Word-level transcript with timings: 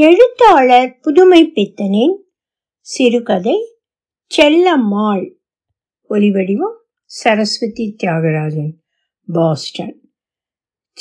எழுத்தாளர் 0.00 0.98
புதுமை 1.00 1.52
பித்தனின் 1.54 2.14
சிறுகதை 2.80 3.56
செல்லம்மாள். 4.36 5.32
ஒலிவடிவம் 6.10 6.76
சரஸ்வதி 7.04 7.96
தியாகராஜன் 8.02 8.72
பாஸ்டன். 9.32 10.00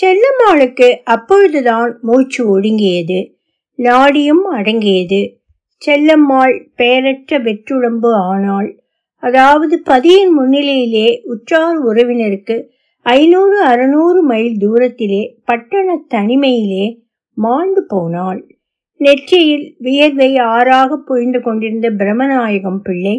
செல்லம்மாளுக்கு 0.01 0.95
அப்பொழுதுதான் 1.03 1.99
மூச்சு 2.01 2.59
ஒடுங்கியது 2.59 3.37
நாடியும் 3.77 4.45
அடங்கியது. 4.51 5.41
செல்லம்மாள் 5.85 6.69
பெயரற்ற 6.75 7.39
வெற்றுடம்பு 7.39 8.13
ஆனாள். 8.13 8.83
அதாவது 9.15 9.81
பதியின் 9.85 10.39
முன்னிலையிலே 10.39 11.21
உற்றார் 11.23 11.77
உறவினருக்கு 11.77 12.71
ஐநூறு 13.01 13.61
அறுநூறு 13.61 14.23
மைல் 14.23 14.57
தூரத்திலே 14.57 15.35
பட்டண 15.45 16.05
தனிமையிலே 16.09 17.03
மாண்டு 17.33 17.85
போனாள். 17.87 18.58
நெற்றியில் 18.99 19.75
வியர்வை 19.79 20.37
ஆறாக 20.37 20.97
புழிந்து 20.97 21.41
கொண்டிருந்த 21.41 21.89
பிரம்மநாயகம் 21.89 22.81
பிள்ளை 22.83 23.15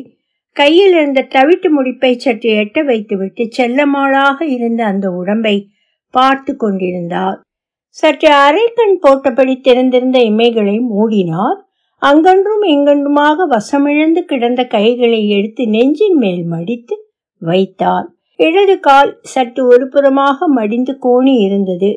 கையில் 0.53 0.93
இருந்த 0.93 1.27
தவிட்டு 1.31 1.69
முடிப்பை 1.77 2.17
சற்று 2.17 2.51
எட்ட 2.63 2.85
வைத்துவிட்டு 2.85 3.49
செல்லமாளாக 3.59 4.39
இருந்த 4.43 4.85
அந்த 4.85 5.07
உடம்பை 5.11 5.57
பார்த்து 6.11 6.57
கொண்டிருந்தார். 6.57 7.39
சற்று 7.89 8.29
அரைக்கண் 8.29 8.97
போட்டபடி 9.01 9.61
திறந்திருந்த 9.61 10.19
இமைகளை 10.19 10.77
மூடினார். 10.91 11.59
அங்கன்றும் 12.03 12.63
இங்கன்றுமாக 12.63 13.47
வசமிழந்து 13.47 14.21
கிடந்த 14.25 14.65
கைகளை 14.67 15.29
எடுத்து 15.29 15.67
நெஞ்சின் 15.67 16.19
மேல் 16.19 16.45
மடித்து 16.45 16.97
வைத்தார். 17.43 18.07
இடது 18.37 18.81
கால் 18.81 19.19
சற்று 19.23 19.63
ஒரு 19.67 19.89
புறமாக 19.93 20.47
மடிந்து 20.49 20.93
கோணி 21.03 21.35
இருந்தது. 21.39 21.91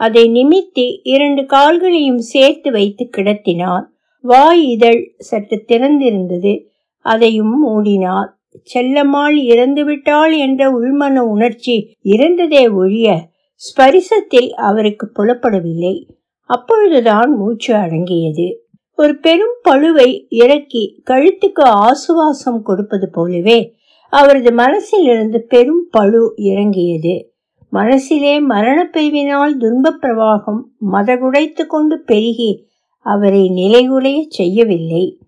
அதை 0.00 0.30
நிமித்தி 0.30 1.00
இரண்டு 1.02 1.42
கால்களையும் 1.42 2.18
சேர்த்து 2.18 2.70
வைத்து 2.70 3.10
கிடத்தினார். 3.16 3.82
வாய் 4.20 4.70
இதழ் 4.70 5.14
சற்று 5.18 5.64
திறந்திருந்தது. 5.68 6.64
அதையும் 6.98 7.54
மூடினார். 7.68 8.28
செல்லம்மாள் 8.74 9.36
இறந்துவிட்டாள் 9.42 10.38
என்ற 10.38 10.80
உள்மன 10.80 11.18
உணர்ச்சி 11.18 11.96
இருந்ததே 12.02 12.68
ஒழிய 12.68 13.28
ஸ்பரிசத்தில் 13.56 14.50
அவருக்கு 14.50 15.10
புலப்படவில்லை. 15.18 16.06
அப்பொழுதுதான் 16.44 17.36
மூச்சு 17.36 17.74
அடங்கியது. 17.74 18.64
ஒரு 18.96 19.16
பெரும் 19.16 19.56
பழுவை 19.68 20.26
இறக்கி 20.28 21.02
கழுத்துக்கு 21.10 21.62
ஆசுவாசம் 21.64 22.62
கொடுப்பது 22.62 23.10
போலவே 23.10 23.74
அவரது 24.10 24.54
மனசிலிருந்து 24.54 25.38
பெரும் 25.38 25.86
பழு 25.90 26.32
இறங்கியது. 26.36 27.29
மனசிலே 27.70 28.40
மரணப்பிரிவினால் 28.40 29.56
துன்பப் 29.56 29.98
பிரவாகம் 30.02 30.62
மதகுடைத்து 30.92 31.66
கொண்டு 31.66 32.00
பெருகி 32.00 32.66
அவரை 32.98 33.42
நிலைகுலைய 33.48 34.26
செய்யவில்லை. 34.28 35.18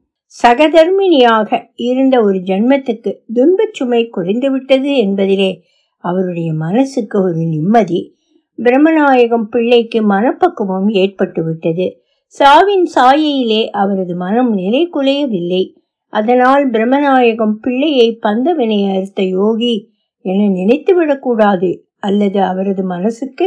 சகதர்மிணியாக 0.42 1.70
இருந்த 1.74 2.22
ஒரு 2.22 2.38
ஜன்மத்துக்கு 2.38 3.16
துன்பச் 3.32 3.74
சுமை 3.74 4.10
குறைந்துவிட்டது 4.16 4.96
என்பதிலே 4.96 5.60
அவருடைய 5.96 6.52
மனசுக்கு 6.52 7.22
ஒரு 7.22 7.36
நிம்மதி. 7.36 8.14
பிரம்மநாயகம் 8.58 9.42
பிள்ளைக்கு 9.42 10.02
மனப்பக்குவம் 10.02 10.88
ஏற்பட்டுவிட்டது. 10.88 11.90
சாவின் 12.26 12.86
சாயையிலே 12.94 13.70
அவரது 13.70 14.14
மனம் 14.16 14.52
நிலை 14.52 14.90
குலையவில்லை 14.92 15.74
அதனால் 16.08 16.70
பிரம்மநாயகம் 16.70 17.52
பிள்ளையை 17.52 18.18
பந்தவினை 18.22 18.94
அறுத்த 18.94 19.22
யோகி 19.22 19.90
என 20.20 20.42
நினைத்துவிடக்கூடாது. 20.44 21.78
அல்லது 22.02 22.38
அவரது 22.42 22.82
மனசுக்கு 22.84 23.46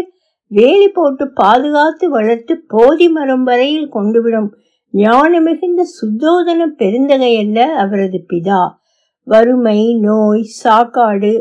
வேலி 0.51 0.87
போட்டு 0.87 1.25
பாதுகாத்து 1.33 2.09
வளர்த்து 2.09 2.53
போதி 2.67 3.07
மரம் 3.09 3.43
வரையில் 3.43 3.93
கொண்டுவிடும் 3.93 4.49
ஞான 4.93 5.39
மிகுந்த 5.41 5.83
சுத்தோதன 5.95 6.67
பெருந்தகையல்ல 6.79 7.59
அவரது 7.83 8.19
பிதா. 8.29 8.61
வறுமை 9.27 9.79
நோய் 9.99 10.43
சாக்காடு 10.63 11.31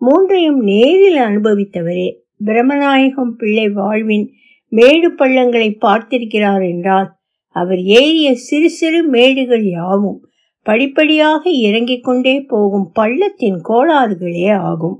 மூன்றையும் 0.00 0.60
நேரில் 0.60 1.18
அனுபவித்தவரே. 1.18 2.08
பிரமநாயகம் 2.44 3.32
பிள்ளை 3.36 3.66
வாழ்வின் 3.68 4.26
மேடு 4.72 5.08
பள்ளங்களை 5.14 5.68
பார்த்திருக்கிறார் 5.80 6.64
என்றால் 6.70 7.08
அவர் 7.56 7.80
ஏறிய 8.00 8.34
சிறு 8.34 8.70
சிறு 8.70 9.00
மேடுகள் 9.08 9.64
யாவும் 9.70 10.18
படிப்படியாக 10.66 11.50
இறங்கிக் 11.50 12.04
கொண்டே 12.04 12.34
போகும் 12.40 12.88
பள்ளத்தின் 13.00 13.58
கோளாறுகளே 13.68 14.48
ஆகும். 14.62 14.98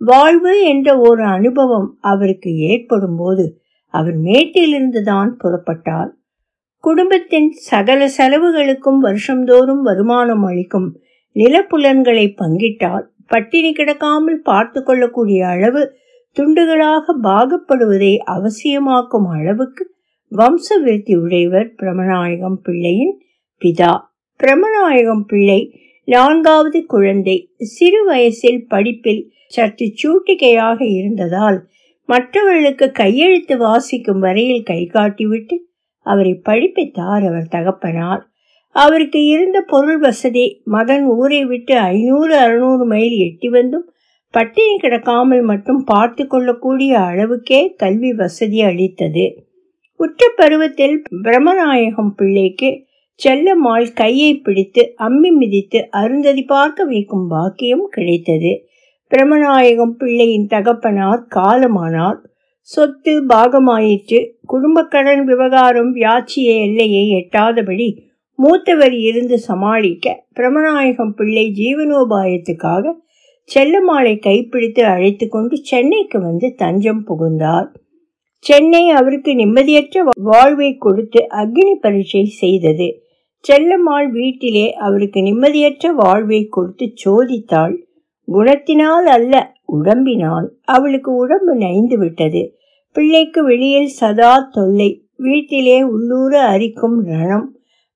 வாழ்வு 0.00 0.52
என்ற 0.62 0.88
ஒரு 0.98 1.22
அனுபவம் 1.24 1.88
அவருக்கு 2.00 2.50
ஏற்படும் 2.56 3.16
போது 3.16 3.44
அவர் 3.94 4.16
மேட்டிலிருந்து 4.16 5.02
தான் 5.02 5.30
புறப்பட்டார். 5.42 6.10
குடும்பத்தின் 6.84 7.50
சகல 7.50 8.08
செலவுகளுக்கும் 8.18 9.00
வருஷந்தோறும் 9.00 9.82
வருமானம் 9.82 10.42
அளிக்கும் 10.42 10.88
நிலப்புலன்களை 11.36 12.26
பங்கிட்டால் 12.42 13.06
பட்டினி 13.26 13.72
கிடக்காமல் 13.72 14.38
பார்த்து 14.42 14.82
கொள்ளக்கூடிய 14.82 15.40
அளவு 15.48 15.82
துண்டுகளாக 16.36 17.14
பாகப்படுவதை 17.22 18.12
அவசியமாக்கும் 18.26 19.28
அளவுக்கு 19.30 19.84
வம்ச 20.32 20.78
விருத்தி 20.82 21.14
உடையவர் 21.16 21.68
பிரமநாயகம் 21.82 22.58
பிள்ளையின் 22.62 23.14
பிதா. 23.62 23.92
பிரமநாயகம் 24.40 25.24
பிள்ளை 25.26 25.60
நான்காவது 26.12 26.78
குழந்தை. 26.86 27.36
சிறு 27.72 28.00
வயசில் 28.04 28.62
படிப்பில் 28.68 29.22
சற்று 29.46 29.86
சூட்டிகையாக 30.00 30.78
இருந்ததால் 30.98 31.58
மற்றவர்களுக்கு 32.08 32.86
கையெழுத்து 32.92 33.54
வாசிக்கும் 33.56 34.18
வரையில் 34.18 34.62
கை 34.62 34.80
காட்டிவிட்டு 34.94 35.56
அவரை 36.06 36.34
படிப்பித்தார் 36.48 37.24
அவர் 37.30 37.48
தகப்பனார். 37.48 38.22
அவருக்கு 38.76 39.20
இருந்த 39.26 39.58
பொருள் 39.62 39.98
வசதி 39.98 40.44
மகன் 40.64 41.06
ஊரை 41.14 41.42
விட்டு 41.44 41.74
ஐநூறு 41.92 42.34
அறுநூறு 42.36 42.84
மைல் 42.86 43.16
எட்டி 43.26 43.48
வந்தும் 43.48 43.86
பட்டினி 44.34 44.74
கிடக்காமல் 44.76 45.42
மட்டும் 45.42 45.80
பார்த்து 45.84 46.22
கொள்ளக்கூடிய 46.26 46.92
அளவுக்கே 47.08 47.60
கல்வி 47.76 48.12
வசதி 48.12 48.60
அளித்தது. 48.62 49.26
உற்ற 50.00 50.28
பருவத்தில் 50.36 50.96
பிரம்மநாயகம் 51.24 52.12
பிள்ளைக்கு 52.16 52.70
செல்லம்மாள் 53.24 53.92
கையை 53.92 54.38
பிடித்து 54.38 54.94
அம்மி 54.98 55.30
மிதித்து 55.30 55.88
அருந்ததி 55.90 56.42
பார்க்க 56.42 56.84
வைக்கும் 56.84 57.28
பாக்கியம் 57.28 57.88
கிடைத்தது. 57.90 58.68
பிரமநாயகம் 59.10 59.90
பிள்ளையின் 59.90 60.46
தகப்பனார் 60.46 61.26
காலமானார். 61.34 62.18
சொத்து 62.60 63.26
பாகமாயிற்று. 63.26 64.26
குடும்பக்கடன் 64.48 65.24
விவகாரம் 65.24 65.94
வியாட்சிய 65.94 66.60
எல்லையை 66.60 67.04
எட்டாதபடி 67.10 67.96
மூத்தவர் 68.34 68.92
இருந்து 68.92 69.38
சமாளிக்க 69.38 70.26
பிரமநாயகம் 70.34 71.14
பிள்ளை 71.14 71.52
ஜீவனோபாயத்துக்காக 71.56 72.94
செல்லம்மாளை 73.54 74.18
கைப்பிடித்து 74.18 74.84
அழைத்து 74.84 75.28
கொண்டு 75.28 75.56
சென்னைக்கு 75.56 76.20
வந்து 76.20 76.54
தஞ்சம் 76.54 77.04
புகுந்தார். 77.04 77.68
சென்னை 78.38 78.88
அவருக்கு 78.88 79.32
நிம்மதியற்ற 79.32 80.04
வாழ்வை 80.14 80.76
கொடுத்து 80.76 81.26
அக்னி 81.30 81.74
பரீட்சை 81.80 82.24
செய்தது. 82.24 83.04
செல்லம்மாள் 83.48 84.10
வீட்டிலே 84.10 84.72
அவருக்கு 84.72 85.20
நிம்மதியற்ற 85.20 85.92
வாழ்வை 85.94 86.46
கொடுத்து 86.46 86.92
சோதித்தாள். 87.04 87.76
குணத்தினால் 88.32 89.06
அல்ல 89.06 89.52
உடம்பினால். 89.64 90.54
அவளுக்கு 90.64 91.14
உடம்பு 91.14 91.54
நைந்து 91.54 91.98
விட்டது. 91.98 92.54
பிள்ளைக்கு 92.92 93.44
வெளியில் 93.44 93.86
சதா 93.86 94.48
தொல்லை. 94.50 95.04
வீட்டிலே 95.16 95.82
உள்ளூர 95.82 96.42
அரிக்கும் 96.42 97.06
ரணம். 97.06 97.46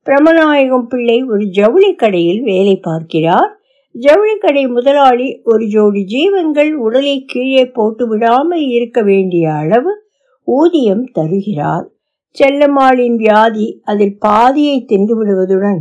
பிரமநாயகம் 0.07 0.87
பிள்ளை 0.89 1.23
ஒரு 1.25 1.45
ஜவுளி 1.47 1.95
கடையில் 1.95 2.43
வேலை 2.43 2.77
பார்க்கிறார். 2.77 3.59
ஜவுளி 3.91 4.37
கடை 4.37 4.67
முதலாளி 4.67 5.41
ஒரு 5.45 5.67
ஜோடி 5.67 6.05
ஜீவன்கள் 6.05 6.75
உடலை 6.75 7.25
கீழே 7.27 7.67
போட்டு 7.67 8.09
விடாமல் 8.09 8.61
இருக்க 8.61 9.03
வேண்டிய 9.03 9.53
அளவு 9.53 10.03
ஊதியம் 10.45 11.05
தருகிறார். 11.05 11.94
செல்லம்மாளின் 12.39 13.17
வியாதி 13.17 13.67
அதில் 13.85 14.19
பாதியை 14.19 14.85
தின்று 14.85 15.15
விடுவதுடன் 15.19 15.81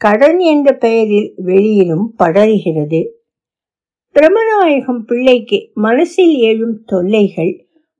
கடன் 0.00 0.38
என்ற 0.52 0.72
பெயரில் 0.72 1.28
வெளியிலும் 1.36 2.06
படர்கிறது. 2.18 3.00
பிரமநாயகம் 4.16 5.02
பிள்ளைக்கு 5.06 5.58
மனசில் 5.74 6.34
எழும் 6.38 6.84
தொல்லைகள் 6.84 7.52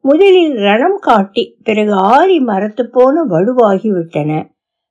முதலில் 0.04 0.54
ரணம் 0.56 0.98
காட்டி 1.00 1.44
பிறகு 1.64 1.92
ஆறி 1.92 2.38
மரத்து 2.40 2.84
போன 2.90 3.22
வலுவாகிவிட்டன. 3.30 4.30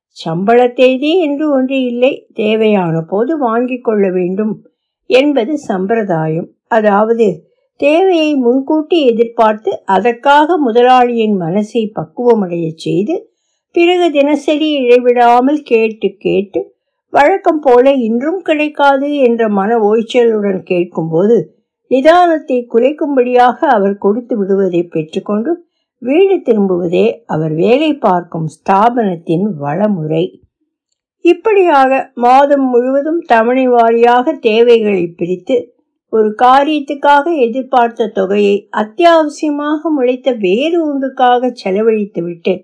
சம்பள 0.08 0.68
தேதி 0.68 1.20
என்று 1.20 1.44
ஒன்று 1.52 1.84
இல்லை 1.84 2.12
தேவையான 2.34 2.94
போது 3.00 3.38
வாங்கிக் 3.38 3.84
கொள்ள 3.84 4.10
வேண்டும் 4.10 4.54
என்பது 5.10 5.58
சம்பிரதாயம். 5.58 6.48
அதாவது 6.68 7.28
தேவையை 7.82 8.30
முன்கூட்டி 8.34 8.98
எதிர்பார்த்து 9.06 9.70
அதற்காக 9.84 10.56
முதலாளியின் 10.58 11.36
மனசை 11.40 11.82
பக்குவமடைய 11.94 12.66
செய்து 12.76 13.14
பிறகு 13.74 14.06
தினசரி 14.10 14.68
இழைவிடாமல் 14.78 15.60
கேட்டு 15.62 16.08
கேட்டு 16.18 16.60
வழக்கம் 17.12 17.60
போல 17.60 17.94
இன்றும் 17.98 18.40
கிடைக்காது 18.42 19.08
என்ற 19.18 19.48
மன 19.48 19.78
ஓய்ச்சலுடன் 19.78 20.62
கேட்கும்போது 20.62 21.36
நிதானத்தை 21.90 22.58
குறைக்கும்படியாக 22.72 23.58
அவர் 23.68 23.96
கொடுத்து 23.98 24.34
விடுவதை 24.36 24.82
பெற்றுக்கொண்டு 24.84 25.52
வீடு 26.02 26.36
திரும்புவதே 26.36 27.06
அவர் 27.26 27.54
வேலை 27.54 27.90
பார்க்கும் 27.96 28.46
ஸ்தாபனத்தின் 28.54 29.46
வளமுறை. 29.58 30.24
இப்படியாக 31.24 31.90
மாதம் 32.14 32.66
முழுவதும் 32.68 33.20
தவணை 33.26 33.66
வாரியாக 33.68 34.34
தேவைகளை 34.40 35.04
பிரித்து 35.06 35.56
ஒரு 36.12 36.34
காரியத்துக்காக 36.42 37.24
எதிர்பார்த்த 37.38 38.06
தொகையை 38.06 38.68
அத்தியாவசியமாக 38.70 39.90
முளைத்த 39.96 40.32
வேறு 40.32 40.78
ஒன்றுக்காக 40.88 41.52
செலவழித்துவிட்டு 41.64 42.54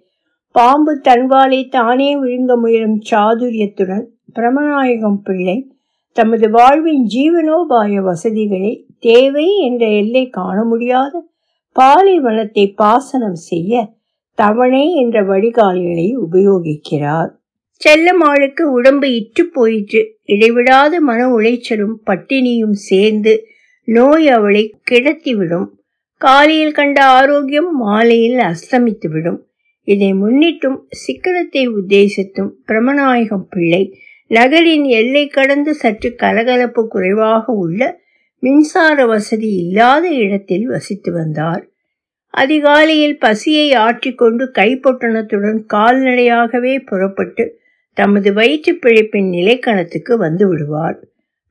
பாம்பு 0.50 1.00
தன்வாலை 1.04 1.68
தானே 1.68 2.16
விழுங்க 2.16 2.56
முயலும் 2.56 3.00
சாதுரியத்துடன் 3.10 4.04
பிரமநாயகம் 4.34 5.20
பிள்ளை 5.24 5.72
தமது 6.12 6.50
வாழ்வின் 6.50 7.02
ஜீவனோபாய 7.06 8.02
வசதிகளை 8.02 8.86
தேவை 8.98 9.56
என்ற 9.58 9.86
எல்லை 9.86 10.28
காண 10.28 10.64
முடியாத 10.64 11.24
பாலைவனத்தை 11.72 12.74
பாசனம் 12.76 13.40
செய்ய 13.48 13.72
தவணை 14.34 14.94
என்ற 14.94 15.22
வடிகால்களை 15.22 16.16
உபயோகிக்கிறார். 16.20 17.38
செல்லம்மாளுக்கு 17.84 18.62
உடம்பு 18.62 19.14
இற்று 19.14 19.46
போயிற்று. 19.46 20.19
இடைவிடாத 20.25 21.00
மன 21.00 21.28
உளைச்சலும் 21.36 21.96
பட்டினியும் 22.06 22.76
சேர்ந்து 22.88 23.46
நோய் 23.84 24.28
அவளை 24.28 24.75
கிடத்திவிடும். 24.90 25.69
காலையில் 26.14 26.72
கண்ட 26.72 27.04
ஆரோக்கியம் 27.04 27.76
மாலையில் 27.76 28.38
அஸ்தமித்துவிடும். 28.38 29.38
இதை 29.82 30.14
முன்னிட்டும் 30.14 30.78
சிக்கனத்தை 31.06 31.62
உத்தேசித்தும் 31.69 32.50
பிரமநாயகம் 32.66 33.46
பிள்ளை 33.50 33.98
நகரின் 34.26 34.84
எல்லை 34.84 35.26
கடந்து 35.26 35.75
சற்று 35.75 36.14
கலகலப்பு 36.14 36.88
குறைவாக 36.88 37.52
உள்ள 37.52 38.00
மின்சார 38.38 39.06
வசதி 39.06 39.50
இல்லாத 39.54 40.08
இடத்தில் 40.08 40.66
வசித்து 40.66 41.12
வந்தார். 41.12 41.62
அதிகாலையில் 42.34 43.19
பசியை 43.19 43.72
ஆற்றிக்கொண்டு 43.72 44.44
கைப்பொட்டணத்துடன் 44.54 45.60
கால்நடையாகவே 45.75 46.75
புறப்பட்டு 46.84 47.44
தமது 47.98 48.32
வயிற்று 48.32 48.78
பிழைப்பின் 48.82 49.28
நிலைக்கணத்துக்கு 49.28 50.16
வந்து 50.16 50.48
விடுவார் 50.48 50.98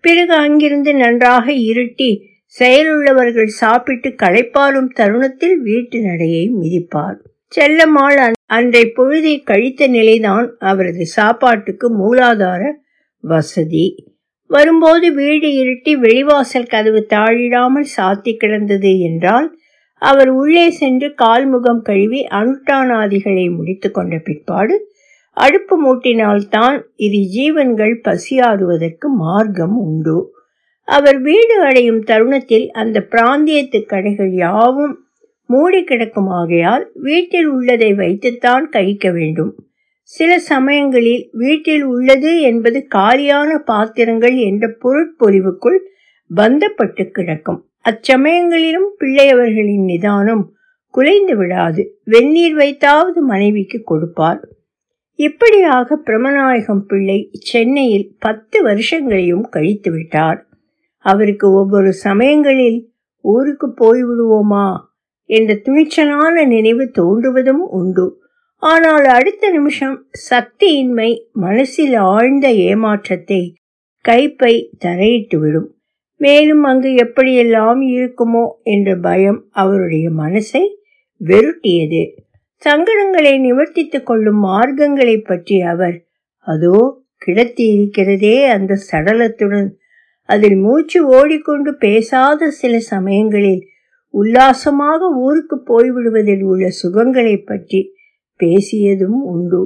பிறகு 0.01 0.33
அங்கிருந்து 0.33 0.93
நன்றாக 0.93 1.51
இருட்டி 1.51 2.19
செயலுள்ளவர்கள் 2.47 3.45
சாப்பிட்டு 3.45 4.09
களைப்பாலும் 4.09 4.89
தருணத்தில் 4.93 5.57
வீட்டு 5.61 6.01
நடையை 6.01 6.51
மிதிப்பார் 6.61 7.17
செல்லம்மாள் 7.55 8.33
அன்றை 8.45 8.93
பொழுதை 8.97 9.43
கழித்த 9.43 9.87
நிலைதான் 9.87 10.55
அவரது 10.57 11.05
சாப்பாட்டுக்கு 11.05 11.87
மூலாதார 11.89 12.61
வசதி. 13.23 13.85
வரும்போது 14.45 15.13
வீடு 15.13 15.47
இருட்டி 15.63 15.93
வெளிவாசல் 15.99 16.67
கதவு 16.67 17.07
தாழிடாமல் 17.09 17.87
சாத்தி 17.97 18.37
கிடந்தது 18.37 18.99
என்றால் 18.99 19.57
அவர் 20.01 20.29
உள்ளே 20.29 20.69
சென்று 20.69 21.13
கால்முகம் 21.21 21.81
கழுவி 21.81 22.27
அனுட்டானாதிகளை 22.31 23.55
முடித்து 23.55 23.91
கொண்ட 23.91 24.17
பிற்பாடு 24.17 24.86
அடுப்பு 25.37 25.75
மூட்டினால்தான் 25.83 26.81
இரு 26.95 27.19
ஜீவன்கள் 27.27 28.01
பசியாறுவதற்கு 28.01 29.07
மார்க்கம் 29.07 29.77
உண்டு. 29.77 30.33
அவர் 30.83 31.21
வீடு 31.21 31.61
அடையும் 31.61 32.01
தருணத்தில் 32.03 32.71
அந்த 32.71 33.07
பிராந்தியத்து 33.11 33.85
கடைகள் 33.85 34.31
யாவும் 34.31 35.05
மூடி 35.45 35.83
கிடக்கும் 35.83 36.27
ஆகையால் 36.27 36.89
வீட்டில் 36.93 37.45
உள்ளதை 37.45 37.93
வைத்துத்தான் 37.93 38.69
கழிக்க 38.69 39.11
வேண்டும். 39.11 39.55
சில 40.01 40.39
சமயங்களில் 40.39 41.29
வீட்டில் 41.31 41.83
உள்ளது 41.83 42.41
என்பது 42.41 42.87
காலியான 42.87 43.57
பாத்திரங்கள் 43.57 44.35
என்ற 44.35 44.67
பொருட்பொழிவுக்குள் 44.83 45.79
பந்தப்பட்டு 46.35 47.09
கிடக்கும். 47.09 47.69
அச்சமயங்களிலும் 47.89 48.89
பிள்ளையவர்களின் 48.99 49.83
நிதானம் 49.83 50.53
குலைந்து 50.89 51.37
விடாது. 51.37 52.01
வெந்நீர் 52.03 52.55
வைத்தாவது 52.55 53.19
மனைவிக்கு 53.21 53.81
கொடுப்பார். 53.83 54.55
இப்படியாக 55.19 55.97
பிரமநாயகம் 56.05 56.83
பிள்ளை 56.87 57.19
சென்னையில் 57.39 58.15
பத்து 58.19 58.57
வருஷங்களையும் 58.63 59.45
கழித்து 59.49 59.91
விட்டார். 59.91 60.39
அவருக்கு 61.05 61.47
ஒவ்வொரு 61.51 61.93
சமயங்களில் 61.93 62.79
ஊருக்கு 63.25 63.67
போய்விடுவோமா 63.81 64.67
என்ற 65.29 65.53
துணிச்சலான 65.65 66.45
நினைவு 66.45 66.91
தோன்றுவதும் 66.99 67.63
உண்டு. 67.71 68.05
ஆனால் 68.63 69.05
அடுத்த 69.05 69.49
நிமிஷம் 69.49 69.97
சக்தியின்மை 70.29 71.09
மனசில் 71.31 71.95
ஆழ்ந்த 71.95 72.47
ஏமாற்றத்தை 72.51 73.41
கைப்பை 74.05 74.53
தரையிட்டுவிடும். 74.85 75.67
மேலும் 76.21 76.63
அங்கு 76.63 76.91
எப்படியெல்லாம் 76.95 77.81
இருக்குமோ 77.95 78.45
என்ற 78.63 78.95
பயம் 78.97 79.41
அவருடைய 79.51 80.09
மனசை 80.11 80.63
வெருட்டியது 81.21 82.01
சங்கடங்களை 82.61 83.33
நிவர்த்தித்துக் 83.39 84.03
கொள்ளும் 84.03 84.39
மார்க்கங்களை 84.43 85.17
பற்றி 85.21 85.57
அவர் 85.61 85.97
அதோ 86.47 86.77
கிடத்தி 87.17 87.63
இருக்கிறதே 87.73 88.37
அந்த 88.47 88.73
சடலத்துடன். 88.91 89.69
அதில் 90.29 90.57
மூச்சு 90.57 90.99
ஓடிக்கொண்டு 91.07 91.71
பேசாத 91.75 92.49
சில 92.51 92.79
சமயங்களில் 92.93 93.61
உல்லாசமாக 94.13 95.09
ஊருக்கு 95.19 95.57
போய்விடுவதில் 95.69 96.43
உள்ள 96.43 96.65
சுகங்களை 96.81 97.35
பற்றி 97.43 97.79
பேசியதும் 98.39 99.19
உண்டு. 99.33 99.61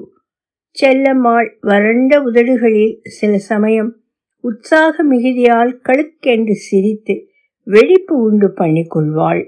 செல்லம்மாள் 0.78 1.50
வறண்ட 1.62 2.14
உதடுகளில் 2.22 2.96
சில 3.10 3.32
சமயம் 3.52 3.92
உற்சாக 4.44 5.04
மிகுதியால் 5.04 5.74
கழுக்கென்று 5.88 6.56
சிரித்து 6.68 7.16
வெடிப்பு 7.68 8.16
உண்டு 8.22 8.48
பண்ணிக்கொள்வாள் 8.58 9.44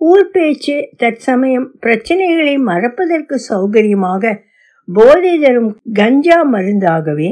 ஊர் 0.00 0.26
பேச்சு 0.30 0.74
தற்சமயம் 0.96 1.68
பிரச்சனைகளை 1.86 2.54
மறப்பதற்கு 2.62 3.36
சௌகரியமாக 3.48 4.34
போதை 4.88 5.32
தரும் 5.38 5.70
கஞ்சா 5.92 6.38
மருந்தாகவே 6.52 7.30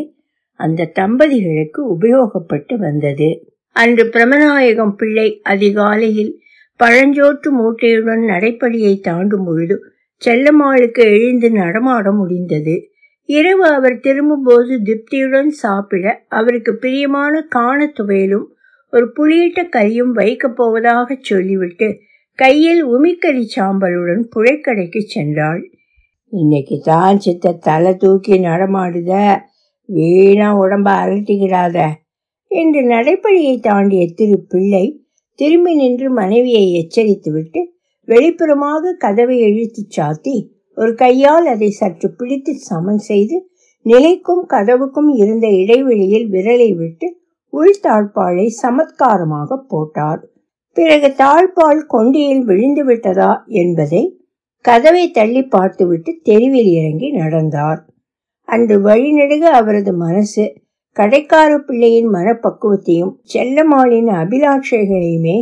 அந்த 0.60 0.90
தம்பதிகளுக்கு 0.94 1.80
உபயோகப்பட்டு 1.94 2.74
வந்தது. 2.76 3.28
அன்று 3.76 4.04
பிரமநாயகம் 4.06 4.94
பிள்ளை 4.94 5.28
அதிகாலையில் 5.42 6.32
பழஞ்சோற்று 6.80 7.48
மூட்டையுடன் 7.50 8.24
நடைப்படியை 8.24 8.94
தாண்டும் 9.00 9.44
பொழுது 9.44 9.76
செல்லம்மாளுக்கு 10.22 11.02
எழுந்து 11.10 11.50
நடமாட 11.50 12.10
முடிந்தது. 12.12 12.76
இரவு 13.28 13.66
அவர் 13.68 13.96
திரும்பும்போது 14.00 14.74
திருப்தியுடன் 14.82 15.50
சாப்பிட 15.62 16.24
அவருக்கு 16.28 16.72
பிரியமான 16.74 17.40
காண 17.48 17.92
துவையலும் 17.98 18.46
ஒரு 18.92 19.06
புளியிட்ட 19.16 19.60
கறியும் 19.68 20.12
வைக்கப் 20.12 20.56
போவதாக 20.56 21.16
சொல்லிவிட்டு 21.20 21.88
கையில் 22.38 22.80
உமிக்கறி 22.84 23.44
சாம்பலுடன் 23.54 24.22
புழைக்கடைக்கு 24.34 25.00
சென்றாள். 25.14 25.62
இன்னைக்கு 26.32 26.76
தான் 26.80 27.18
சித்த 27.18 27.52
தலை 27.52 27.92
தூக்கி 27.94 28.36
நடமாடுத. 28.38 29.12
வீணா 29.88 30.48
உடம்ப 30.56 30.88
அலட்டிக்கிடாத 31.02 31.76
என்று 32.50 32.80
நடைப்படியை 32.84 33.54
தாண்டிய 33.60 34.02
திரு 34.14 34.36
பிள்ளை 34.48 34.84
திரும்பி 35.38 35.72
நின்று 35.74 36.08
மனைவியை 36.10 36.66
எச்சரித்துவிட்டு 36.72 37.60
வெளிப்புறமாக 38.08 38.94
கதவை 38.98 39.36
இழுத்து 39.40 39.82
சாத்தி 39.96 40.36
ஒரு 40.76 40.94
கையால் 40.94 41.46
அதை 41.46 41.70
சற்று 41.70 42.08
பிடித்து 42.10 42.52
சமன் 42.68 43.02
செய்து 43.10 43.36
நிலைக்கும் 43.86 44.44
கதவுக்கும் 44.46 45.10
இருந்த 45.16 45.46
இடைவெளியில் 45.48 46.28
விரலை 46.30 46.70
விட்டு 46.76 47.08
உள் 47.52 47.76
தாழ்பாளை 47.82 48.46
சமத்காரமாக 48.62 49.58
போட்டார். 49.68 50.22
பிறகு 50.76 51.08
தாழ்பால் 51.20 51.82
கொண்டியில் 51.86 52.44
விழுந்து 52.44 52.82
விட்டதா 52.84 53.32
என்பதை 53.62 54.02
கதவை 54.64 55.04
தள்ளி 55.10 55.42
பார்த்துவிட்டு 55.46 56.10
தெருவில் 56.22 56.70
இறங்கி 56.78 57.08
நடந்தார். 57.12 57.80
அன்று 58.48 58.76
வழிநெடுக 58.80 59.44
அவரது 59.50 59.92
மனசு 59.96 60.44
கடைக்கார 60.96 61.52
பிள்ளையின் 61.58 62.10
மனப்பக்குவத்தையும் 62.14 63.14
செல்லம்மாளின் 63.32 64.10
அபிலாட்சைகளையுமே 64.20 65.36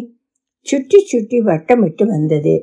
சுற்றி 0.67 0.99
சுற்றி 1.03 1.38
வட்டமிட்டு 1.41 2.05
வந்தது. 2.07 2.55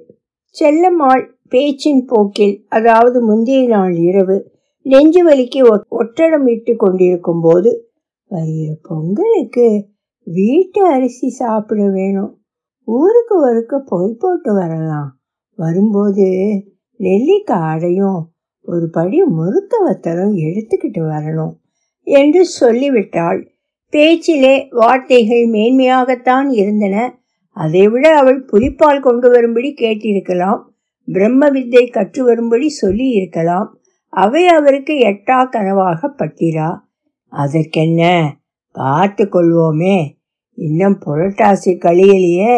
செல்லம்மாள் 0.56 1.24
பேச்சின் 1.48 2.04
போக்கில் 2.06 2.56
அதாவது 2.70 3.18
முந்தைய 3.22 3.64
நாள் 3.68 3.96
இரவு 4.10 4.38
நெஞ்சு 4.86 5.22
வலிக்கு 5.24 5.62
ஒட்டடம் 6.00 6.48
இட்டு 6.48 6.74
கொண்டிருக்கும் 6.76 7.42
போது 7.42 7.72
வருகிற 8.32 8.72
பொங்கலுக்கு 8.88 9.68
வீட்டு 10.28 10.82
அரிசி 10.94 11.30
சாப்பிட 11.40 11.82
வேணும். 11.96 12.32
ஊருக்கு 12.84 13.36
ஒருக்க 13.40 13.80
போய் 13.86 14.16
போட்டு 14.20 14.54
வரலாம். 14.54 15.20
வரும்போது 15.56 16.24
நெல்லிக்காய் 16.98 17.70
அடையும் 17.70 18.30
ஒரு 18.62 18.90
படி 18.90 19.24
முறுக்க 19.24 19.78
வத்தலும் 19.90 20.36
எடுத்துக்கிட்டு 20.36 21.00
வரணும் 21.00 21.54
என்று 22.02 22.46
சொல்லிவிட்டாள். 22.46 23.52
பேச்சிலே 23.90 24.68
வார்த்தைகள் 24.72 25.48
மேன்மையாகத்தான் 25.48 26.50
இருந்தன. 26.50 27.20
அதைவிட 27.50 28.18
அவள் 28.18 28.46
புலிப்பால் 28.46 29.00
கொண்டு 29.00 29.30
வரும்படி 29.30 29.74
கேட்டிருக்கலாம். 29.78 30.62
பிரம்ம 31.06 31.50
வித்தை 31.50 31.88
கற்று 31.88 32.24
வரும்படி 32.24 32.70
சொல்லி 32.70 33.10
இருக்கலாம் 33.10 33.80
அவை 34.10 34.48
அவருக்கு 34.48 34.94
எட்டா 34.94 35.48
கனவாக 35.52 36.10
பட்டிரா. 36.18 36.80
அதற்கென்ன? 37.28 38.34
பார்த்து 38.72 39.24
கொள்வோமே. 39.24 40.21
இன்னும் 40.62 40.98
புரட்டாசி 41.06 41.72
கழியலையே 41.86 42.56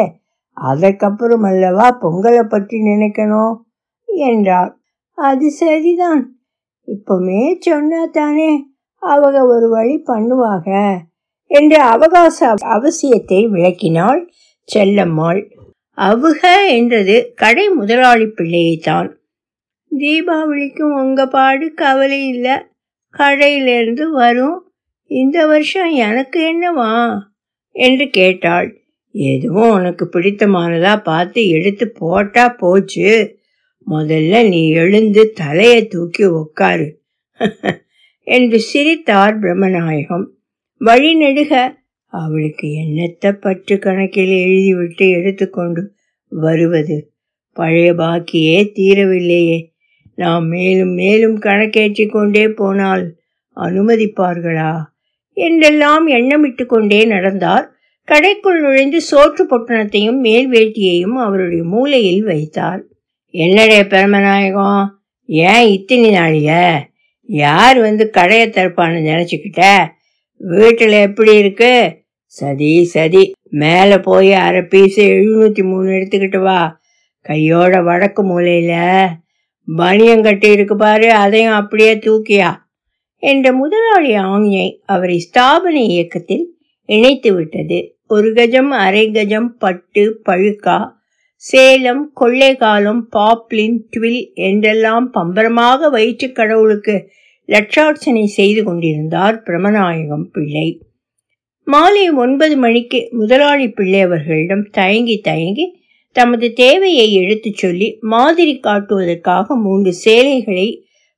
அதற்கப்புறம் 0.58 1.42
அல்லவா 1.42 1.88
பொங்கலை 2.02 2.44
பற்றி 2.44 2.78
நினைக்கணும்? 2.82 3.56
என்றார் 4.08 4.72
அது 5.18 5.48
சரிதான். 5.52 6.24
இப்போமே 6.88 7.42
சொன்னா 7.60 8.02
தானே 8.12 8.52
அவங்க 9.04 9.40
ஒரு 9.46 9.68
வழி 9.70 9.96
பண்ணுவாக 10.08 10.68
என்று 11.52 11.80
அவகாச 11.86 12.40
அவசியத்தை 12.76 13.42
விளக்கினாள் 13.50 14.22
செல்லம்மாள். 14.70 15.42
அவுக 15.98 16.42
என்றது 16.70 17.16
கடை 17.36 17.66
முதலாளி 17.70 18.28
பிள்ளையைத்தான். 18.28 19.10
தீபாவளிக்கும் 19.92 20.96
உங்க 21.02 21.28
பாடு 21.28 21.68
கவலை 21.74 22.22
இல்லை. 22.28 22.56
கடையிலிருந்து 23.14 24.06
வரும். 24.12 24.58
இந்த 25.12 25.38
வருஷம் 25.46 25.92
எனக்கு 26.06 26.40
என்னவா? 26.52 26.94
என்று 27.74 28.10
கேட்டாள். 28.10 28.78
எதுவும் 29.12 29.72
உனக்கு 29.72 30.10
பிடித்தமானதா 30.14 31.04
பார்த்து 31.04 31.48
எடுத்து 31.48 31.90
போட்டா 31.90 32.50
போச்சு. 32.50 33.38
முதல்ல 33.90 34.50
நீ 34.50 34.70
எழுந்து 34.70 35.32
தலையை 35.32 35.88
தூக்கி 35.88 36.26
உட்காரு. 36.26 36.88
என்று 38.24 38.60
சிரித்தார் 38.60 39.40
பிரம்மநாயகம். 39.40 40.26
வழிநெடுக 40.82 41.82
அவளுக்கு 42.06 42.68
என்னத்த 42.68 43.32
பற்று 43.32 43.80
கணக்கில் 43.80 44.30
எழுதிவிட்டு 44.30 45.10
எடுத்துக்கொண்டு 45.12 45.94
வருவது? 46.28 47.12
பழைய 47.54 47.94
பாக்கியே 47.94 48.72
தீரவில்லையே. 48.76 49.72
நாம் 50.16 50.48
மேலும் 50.48 50.94
மேலும் 50.94 51.40
கணக்கேற்றி 51.40 52.10
கொண்டே 52.10 52.48
போனால் 52.48 53.16
அனுமதிப்பார்களா? 53.56 54.84
என்றெல்லாம் 55.34 56.08
எண்ணமிட்டு 56.08 56.66
கொண்டே 56.66 57.06
நடந்தார். 57.06 57.72
கடைக்குள் 58.12 58.60
நுழைந்து 58.60 59.02
சோற்று 59.12 59.44
பொட்டணத்தையும் 59.50 60.18
மேல் 60.18 60.52
வேட்டியையும் 60.52 61.16
அவருடைய 61.18 61.64
மூலையில் 61.64 62.24
வைத்தார். 62.24 62.84
என்னடைய 63.32 63.84
பெருமநாயகம் 63.84 64.88
ஏன் 65.26 65.68
இத்தினி 65.68 66.10
நாளிய? 66.10 66.80
யார் 67.22 67.80
வந்து 67.80 68.10
கடையை 68.10 68.48
திறப்பான்னு 68.48 69.02
நினைச்சுக்கிட்ட? 69.02 69.86
வீட்டில் 70.38 70.92
எப்படி 70.92 71.38
இருக்கு? 71.38 71.98
சதி 72.26 72.84
சதி. 72.84 73.32
மேலே 73.50 73.98
போய் 73.98 74.34
அரை 74.34 74.62
பீஸு 74.62 74.96
எழுநூற்றி 74.96 75.64
மூணு 75.64 75.90
எடுத்துக்கிட்டு 75.90 76.42
வா. 76.42 76.80
கையோட 77.20 77.82
வடக்கு 77.82 78.24
மூலையில். 78.24 79.08
பனியம் 79.78 80.24
கட்டி 80.24 80.52
இருக்கு 80.52 80.76
பாரு 80.76 81.12
அதையும் 81.12 81.54
அப்படியே 81.54 81.96
தூக்கியா. 81.96 82.56
என்ற 83.24 83.54
முதலாளி 83.54 84.14
ஆஞ்ஞை 84.18 84.68
அவரை 84.86 85.18
ஸ்தாபன 85.28 85.76
இயக்கத்தில் 85.88 86.46
இணைத்து 86.86 87.34
விட்டது. 87.34 87.80
ஒரு 88.08 88.34
கஜம் 88.34 88.72
அரை 88.78 89.12
கஜம் 89.12 89.50
பட்டு 89.58 90.22
பழுக்கா 90.26 90.78
சேலம் 91.44 92.04
கொள்ளைகாலம் 92.22 93.02
பாப்லின் 93.10 93.78
ட்வில் 93.94 94.24
என்றெல்லாம் 94.34 95.08
பம்பரமாக 95.12 95.90
வயிற்று 95.90 96.32
கடவுளுக்கு 96.32 96.96
லட்சார்ச்சனை 97.50 98.24
செய்து 98.24 98.64
கொண்டிருந்தார் 98.64 99.38
பிரமநாயகம் 99.42 100.28
பிள்ளை. 100.32 100.68
மாலை 101.64 102.06
ஒன்பது 102.16 102.58
மணிக்கு 102.58 103.00
முதலாளி 103.12 103.68
பிள்ளை 103.70 104.00
அவர்களிடம் 104.02 104.70
தயங்கி 104.72 105.18
தயங்கி 105.22 105.66
தமது 106.16 106.54
தேவையை 106.54 107.14
எடுத்துச் 107.14 107.58
சொல்லி 107.58 107.88
மாதிரி 108.00 108.60
காட்டுவதற்காக 108.60 109.56
மூன்று 109.56 109.92
சேலைகளை 110.06 110.68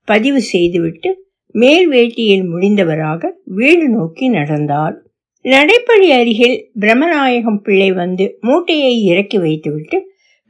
பதிவு 0.07 0.41
செய்துவிட்டு 0.41 1.09
மேல் 1.55 1.85
வேட்டியில் 1.89 2.45
முடிந்தவராக 2.53 3.29
வீடு 3.45 3.89
நோக்கி 3.89 4.29
நடந்தார் 4.29 4.95
நடைப்படி 5.45 6.07
அருகில் 6.17 6.57
பிரம்மநாயகம் 6.79 7.59
பிள்ளை 7.63 7.91
வந்து 7.91 8.37
மூட்டையை 8.41 9.03
இறக்கி 9.03 9.37
வைத்துவிட்டு 9.37 9.97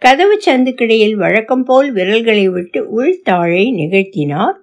கதவு 0.02 0.36
சந்துக்கிடையில் 0.46 1.14
வழக்கம் 1.14 1.64
போல் 1.64 1.92
விரல்களை 1.92 2.50
விட்டு 2.50 2.80
உள்தாழை 2.90 3.64
நிகழ்த்தினார். 3.72 4.56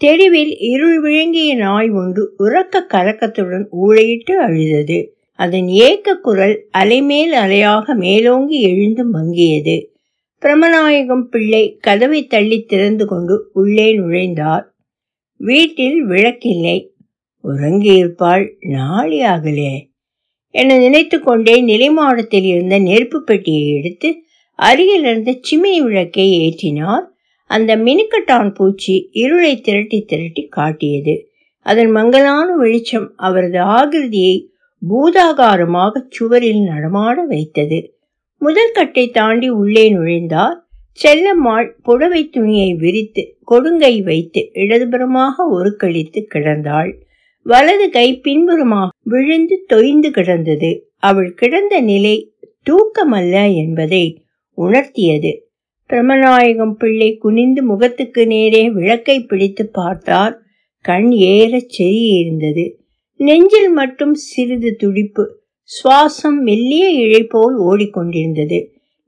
தெருவில் 0.00 0.52
இருள் 0.58 1.00
விழுங்கிய 1.00 1.54
நாய் 1.54 1.90
ஒன்று 1.90 2.34
உறக்க 2.38 2.84
கலக்கத்துடன் 2.88 3.66
ஊழையிட்டு 3.82 4.34
அழுதது. 4.46 4.98
அதன் 5.38 5.68
ஏக்க 5.68 6.14
குரல் 6.14 6.56
அலைமேல் 6.78 7.34
அலையாக 7.44 7.94
மேலோங்கி 7.94 8.60
எழுந்து 8.60 9.04
மங்கியது. 9.12 9.76
பிரமநாயகம் 10.42 11.26
பிள்ளை 11.30 11.64
கதவை 11.80 12.26
தள்ளி 12.26 12.58
திறந்து 12.62 13.06
கொண்டு 13.06 13.36
உள்ளே 13.52 13.88
நுழைந்தார். 13.98 14.66
வீட்டில் 15.38 16.04
விளக்கில்லை. 16.04 16.92
உறங்கியிருப்பாள். 17.44 18.44
நாளி 18.60 19.22
ஆகலே 19.22 19.86
என 20.50 20.78
நினைத்து 20.78 21.20
கொண்டே 21.20 21.62
நிலைமாடத்தில் 21.62 22.44
இருந்த 22.44 22.78
நெருப்பு 22.78 23.22
பெட்டியை 23.22 23.76
எடுத்து 23.76 24.14
அருகில் 24.54 25.00
இருந்த 25.00 25.30
சிமினி 25.30 25.78
விளக்கை 25.78 26.26
ஏற்றினார். 26.38 27.04
அந்த 27.44 27.76
மினுக்கட்டான் 27.76 28.54
பூச்சி 28.54 29.08
இருளை 29.12 29.60
திரட்டி 29.60 30.00
திரட்டி 30.00 30.46
காட்டியது. 30.46 31.30
அதன் 31.60 31.90
மங்கலான 31.90 32.56
வெளிச்சம் 32.56 33.12
அவரது 33.16 33.58
ஆகிருதியை 33.58 34.46
பூதாகாரமாக 34.90 36.02
சுவரில் 36.08 36.62
நடமாட 36.62 37.22
வைத்தது. 37.22 37.98
முதல் 38.38 38.70
கட்டை 38.72 39.10
தாண்டி 39.10 39.48
உள்ளே 39.48 39.92
நுழைந்தார். 39.92 40.67
செல்லம்மாள் 41.02 41.68
புடவை 41.82 42.28
துணியை 42.28 42.74
விரித்து 42.74 43.22
கொடுங்கை 43.50 44.02
வைத்து 44.02 44.40
இடதுபுறமாக 44.54 45.46
ஒரு 45.50 45.76
கழித்து 45.76 46.20
கிடந்தாள். 46.34 46.90
வலது 47.46 47.90
கை 47.90 48.08
பின்புறமாக 48.20 48.94
விழுந்து 49.02 49.56
தொய்ந்து 49.72 50.10
கிடந்தது. 50.10 50.70
அவள் 50.96 51.30
கிடந்த 51.34 51.80
நிலை 51.80 52.16
தூக்கமல்ல 52.70 53.54
என்பதை 53.54 54.04
உணர்த்தியது. 54.58 55.32
பிரமநாயகம் 55.90 56.72
பிள்ளை 56.72 57.16
குனிந்து 57.16 57.62
முகத்துக்கு 57.62 58.26
நேரே 58.26 58.70
விளக்கை 58.70 59.20
பிடித்து 59.20 59.66
பார்த்தார். 59.68 60.34
கண் 60.84 61.10
ஏறச் 61.10 61.72
செறியிருந்தது 61.78 62.64
நெஞ்சில் 63.20 63.70
மட்டும் 63.70 64.14
சிறிது 64.14 64.76
துடிப்பு 64.76 65.24
சுவாசம் 65.70 66.38
மெல்லிய 66.42 66.84
இழை 66.88 67.22
போல் 67.22 67.56
ஓடிக்கொண்டிருந்தது. 67.60 68.58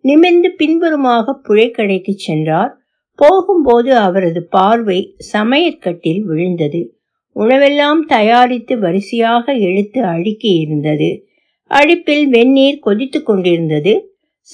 நிமிர்ந்து 0.00 0.50
பின்புறமாக 0.50 1.40
புழைக்கடைக்கு 1.48 2.12
சென்றார். 2.16 2.78
போகும்போது 3.14 3.96
அவரது 3.96 4.46
பார்வை 4.46 5.16
சமையற்கட்டில் 5.32 6.20
விழுந்தது. 6.20 6.94
உணவெல்லாம் 7.36 8.00
தயாரித்து 8.06 8.78
வரிசையாக 8.78 9.52
எடுத்து 9.52 10.04
அடுக்கி 10.04 10.52
இருந்தது. 10.58 11.26
அடுப்பில் 11.70 12.28
வெந்நீர் 12.28 12.78
கொதித்து 12.78 13.22
கொண்டிருந்தது. 13.22 13.92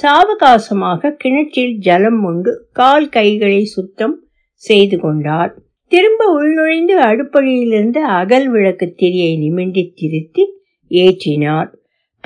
சாவகாசமாக 0.02 1.10
கிணற்றில் 1.10 1.74
ஜலம் 1.78 2.24
உண்டு 2.24 2.68
கால் 2.72 3.08
கைகளை 3.08 3.64
சுத்தம் 3.64 4.28
செய்து 4.54 4.98
கொண்டார். 4.98 5.52
திரும்ப 5.88 6.22
உள்நுழைந்து 6.38 6.94
அடுப்படியிலிருந்து 7.00 7.98
அகல் 7.98 8.48
விளக்கு 8.48 8.94
திரியை 8.96 9.32
நிமிண்டி 9.38 9.92
திருத்தி 9.94 10.44
ஏற்றினார். 10.90 11.70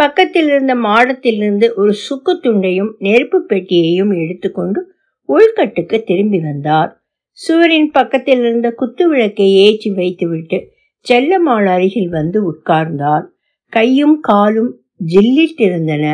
பக்கத்தில் 0.00 0.48
இருந்த 0.48 0.74
மாடத்திலிருந்து 0.74 1.66
ஒரு 1.74 1.92
சுக்கு 2.06 2.32
துண்டையும் 2.44 2.92
நெருப்பு 2.98 3.38
பெட்டியையும் 3.48 4.12
எடுத்துக்கொண்டு 4.22 4.80
உள்கட்டுக்கு 5.28 5.96
திரும்பி 6.04 6.38
வந்தார். 6.40 6.90
சுவரின் 7.38 7.90
பக்கத்தில் 7.90 8.40
இருந்த 8.40 8.68
குத்து 8.70 9.04
விளக்கை 9.08 9.48
ஏற்றி 9.64 9.90
வைத்துவிட்டு 9.90 10.58
செல்லம்மாள் 11.06 11.66
அருகில் 11.66 12.08
வந்து 12.08 12.38
உட்கார்ந்தார். 12.52 13.26
கையும் 13.72 14.16
காலும் 14.20 14.72
ஜில்லிட்டிருந்தன. 15.12 16.04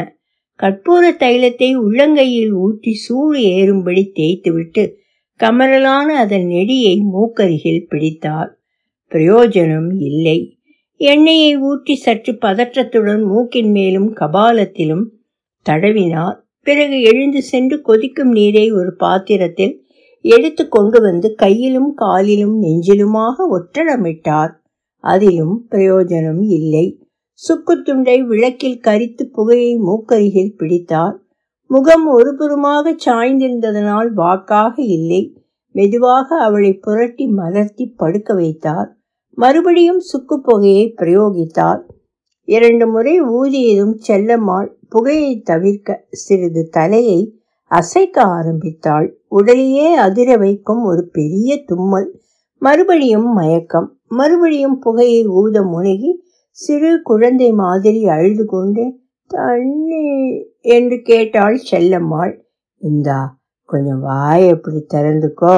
கற்பூர 0.61 1.05
தைலத்தை 1.19 1.71
உள்ளங்கையில் 1.77 2.53
ஊற்றி 2.65 2.93
சூடு 2.97 3.41
ஏறும்படி 3.57 4.05
தேய்த்துவிட்டு 4.13 4.85
கமரலான 5.41 6.09
அதன் 6.15 6.47
நெடியை 6.47 6.95
மூக்கருகில் 7.15 7.89
பிடித்தார். 7.89 8.51
பிரயோஜனம் 9.13 9.91
இல்லை. 10.01 10.39
எண்ணெயை 10.97 11.57
ஊற்றி 11.57 11.95
சற்று 11.95 12.33
பதற்றத்துடன் 12.33 13.27
மூக்கின் 13.27 13.71
மேலும் 13.71 14.15
கபாலத்திலும் 14.17 15.05
தடவினார். 15.71 16.37
பிறகு 16.63 17.03
எழுந்து 17.03 17.43
சென்று 17.43 17.81
கொதிக்கும் 17.81 18.29
நீரை 18.29 18.73
ஒரு 18.73 18.95
பாத்திரத்தில் 18.97 19.85
எடுத்து 20.21 20.69
கொண்டு 20.69 21.01
வந்து 21.01 21.35
கையிலும் 21.35 21.95
காலிலும் 21.95 22.63
நெஞ்சிலுமாக 22.63 23.47
ஒற்றடமிட்டார் 23.51 24.51
அதிலும் 24.99 25.67
பிரயோஜனம் 25.71 26.43
இல்லை. 26.49 27.01
சுக்குத்துண்டை 27.49 28.21
விளக்கில் 28.21 28.81
கரித்து 28.85 29.23
புகையை 29.33 29.77
மூக்கருகில் 29.77 30.57
பிடித்தார். 30.57 31.17
முகம் 31.67 32.19
ஒருபுறமாக 32.19 32.95
சாய்ந்திருந்ததனால் 33.05 34.11
வாக்காக 34.13 34.83
இல்லை. 34.83 35.37
மெதுவாக 35.71 36.37
அவளை 36.37 36.73
புரட்டி 36.73 37.27
மலர்த்தி 37.27 37.93
படுக்க 37.97 38.35
வைத்தார். 38.35 38.96
மறுபடியும் 39.39 40.01
சுக்கு 40.01 40.37
புகையை 40.41 40.85
பிரயோகித்தார் 41.01 41.81
இரண்டு 42.49 42.85
முறை 42.87 43.15
ஊதியதும் 43.33 43.95
செல்லம்மாள் 44.07 44.69
புகையை 44.89 45.33
தவிர்க்க 45.43 45.99
சிறிது 46.21 46.63
தலையை 46.69 47.21
அசைக்க 47.71 48.17
ஆரம்பித்தாள். 48.37 49.09
உடலையே 49.29 49.89
அதிர 49.97 50.29
வைக்கும் 50.37 50.83
ஒரு 50.85 51.03
பெரிய 51.13 51.57
தும்மல் 51.65 52.09
மறுபடியும் 52.63 53.29
மயக்கம் 53.33 53.89
மறுபடியும் 54.11 54.77
புகையை 54.79 55.23
ஊத 55.41 55.63
முனகி 55.73 56.13
சிறு 56.59 56.91
குழந்தை 57.03 57.49
மாதிரி 57.55 58.03
அழுது 58.09 58.45
கொண்டு 58.47 58.85
தண்ணி 59.31 60.05
என்று 60.77 60.97
கேட்டாள் 61.03 61.59
செல்லம்மாள். 61.71 62.33
இந்தா 62.81 63.21
கொஞ்சம் 63.69 64.01
வாயை 64.01 64.47
எப்படி 64.49 64.81
திறந்துக்கோ 64.95 65.57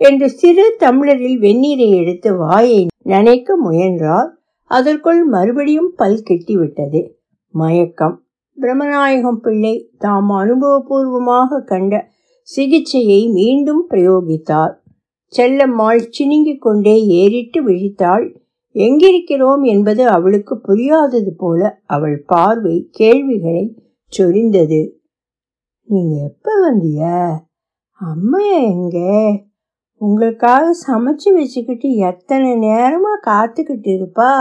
என்று 0.00 0.26
சிறு 0.40 0.64
தமிழரில் 0.78 1.38
வெந்நீரை 1.38 1.88
எடுத்து 2.00 2.30
வாயை 2.36 2.80
நினைக்க 3.06 3.56
முயன்றார் 3.56 4.30
அதற்குள் 4.64 5.24
மறுபடியும் 5.24 5.92
பல் 5.96 6.22
கெட்டிவிட்டது. 6.30 7.10
மயக்கம். 7.50 8.24
பிரம்மநாயகம் 8.60 9.36
பிள்ளை 9.36 9.90
தாம் 9.98 10.30
அனுபவபூர்வமாக 10.30 11.64
கண்ட 11.64 12.10
சிகிச்சையை 12.42 13.28
மீண்டும் 13.28 13.88
பிரயோகித்தார். 13.90 14.74
செல்லம்மாள் 15.36 16.10
சினுங்கிக் 16.18 16.58
கொண்டே 16.58 17.06
ஏறிட்டு 17.06 17.68
விழித்தாள். 17.68 18.36
எங்கிருக்கிறோம்? 18.74 19.62
என்பது 19.62 20.08
அவளுக்கு 20.08 20.60
புரியாதது 20.60 21.30
போல 21.36 21.80
அவள் 21.84 22.22
பார்வை 22.26 22.88
கேள்விகளை 22.90 23.82
சொரிந்தது. 24.18 24.90
நீங்க 25.82 26.22
எப்ப 26.22 26.50
வந்திய? 26.60 27.30
அம்மையா 28.00 28.62
எங்கே? 28.62 29.45
உங்களுக்காக 29.98 30.76
சமைச்சு 30.86 31.32
வச்சுக்கிட்டு 31.32 31.94
எத்தனை 31.94 32.50
நேரமா 32.52 33.12
காத்துக்கிட்டு 33.26 33.90
இருப்பா? 33.92 34.32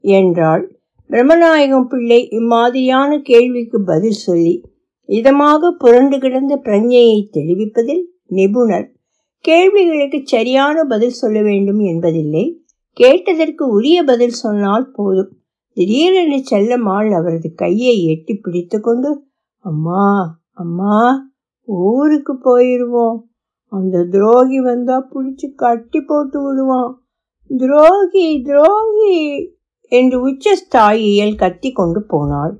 என்றாள். 0.00 0.76
பிரம்மநாயகம் 1.10 1.88
பிள்ளை 1.88 2.28
இம்மாதிரியான 2.30 3.22
கேள்விக்கு 3.22 3.82
பதில் 3.82 4.18
சொல்லி 4.26 4.64
இதமாக 5.08 5.70
புரண்டு 5.70 6.18
கிடந்த 6.18 6.60
பிரஞ்சையை 6.64 7.28
தெளிவிப்பதில் 7.32 8.02
நிபுணர். 8.26 8.92
கேள்விகளுக்கு 9.38 10.20
சரியான 10.24 10.84
பதில் 10.84 11.10
சொல்ல 11.10 11.42
வேண்டும் 11.42 11.78
என்பதில்லை. 11.78 12.62
கேட்டதற்கு 12.92 13.68
உரிய 13.68 14.02
பதில் 14.02 14.36
சொன்னால் 14.42 14.90
போதும். 14.90 15.32
திடீரென 15.76 16.36
செல்லம்மாள் 16.50 17.10
அவரது 17.10 17.54
கையை 17.54 18.04
எட்டி 18.04 18.34
பிடித்து 18.34 18.80
கொண்டு 18.80 19.24
அம்மா 19.58 20.38
அம்மா 20.52 21.28
ஊருக்கு 21.64 22.34
போயிடுவோம் 22.44 23.18
அந்த 23.72 24.04
துரோகி 24.04 24.60
வந்தா 24.60 25.08
பிடிச்சி 25.10 25.54
கட்டி 25.54 26.00
போட்டு 26.00 26.38
விடுவான். 26.44 27.02
துரோகி 27.48 28.42
துரோகி 28.42 29.16
என்று 29.88 30.20
உச்ச 30.20 30.54
ஸ்தாயியில் 30.62 31.36
கத்தி 31.36 31.72
கொண்டு 31.72 32.02
போனாள். 32.02 32.54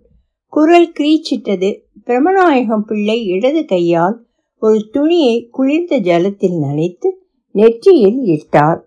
குரல் 0.48 0.92
கிரீச்சிட்டது. 0.98 1.70
பிரமநாயகம் 2.06 2.84
பிள்ளை 2.86 3.24
இடது 3.24 3.64
கையால் 3.64 4.26
ஒரு 4.58 4.88
துணியை 4.92 5.48
குளிர்ந்த 5.50 5.98
ஜலத்தில் 5.98 6.56
நனைத்து 6.62 7.08
நெற்றியில் 7.50 8.20
இட்டார் 8.34 8.80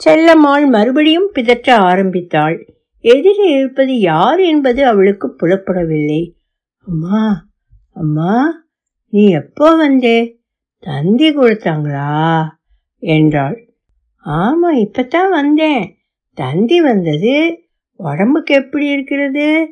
செல்லம்மாள் 0.00 0.66
மறுபடியும் 0.70 1.30
பிதற்ற 1.32 1.76
ஆரம்பித்தாள். 1.76 2.56
எதிரில் 3.04 3.54
இருப்பது 3.56 3.98
யார் 4.00 4.40
என்பது 4.40 4.86
அவளுக்கு 4.86 5.34
புலப்படவில்லை. 5.40 6.22
அம்மா 6.86 7.22
அம்மா 7.94 8.34
நீ 9.12 9.24
எப்போ 9.30 9.76
வந்தே? 9.76 10.18
தந்தி 10.78 11.36
கொடுத்தாங்களா? 11.36 12.46
என்றாள். 12.98 13.68
ஆமா 14.24 14.70
இப்பத்தான் 14.72 15.30
வந்தேன். 15.30 15.96
தந்தி 16.34 16.80
வந்தது. 16.80 17.58
உடம்புக்கு 17.96 18.54
எப்படி 18.54 18.90
இருக்கிறது? 18.90 19.68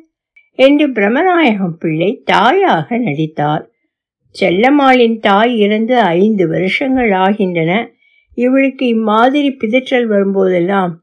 என்று 0.51 0.87
பிரமநாயகம் 0.87 1.77
பிள்ளை 1.79 2.21
தாயாக 2.25 2.97
நடித்தார் 2.97 3.69
செல்லம்மாளின் 4.39 5.19
தாய் 5.19 5.57
இறந்து 5.57 5.99
ஐந்து 5.99 6.47
வருஷங்கள் 6.47 7.11
ஆகின்றன. 7.11 7.89
இவளுக்கு 8.33 8.87
இம்மாதிரி 8.87 9.49
பிதற்றல் 9.49 10.07
வரும்போதெல்லாம் 10.07 10.93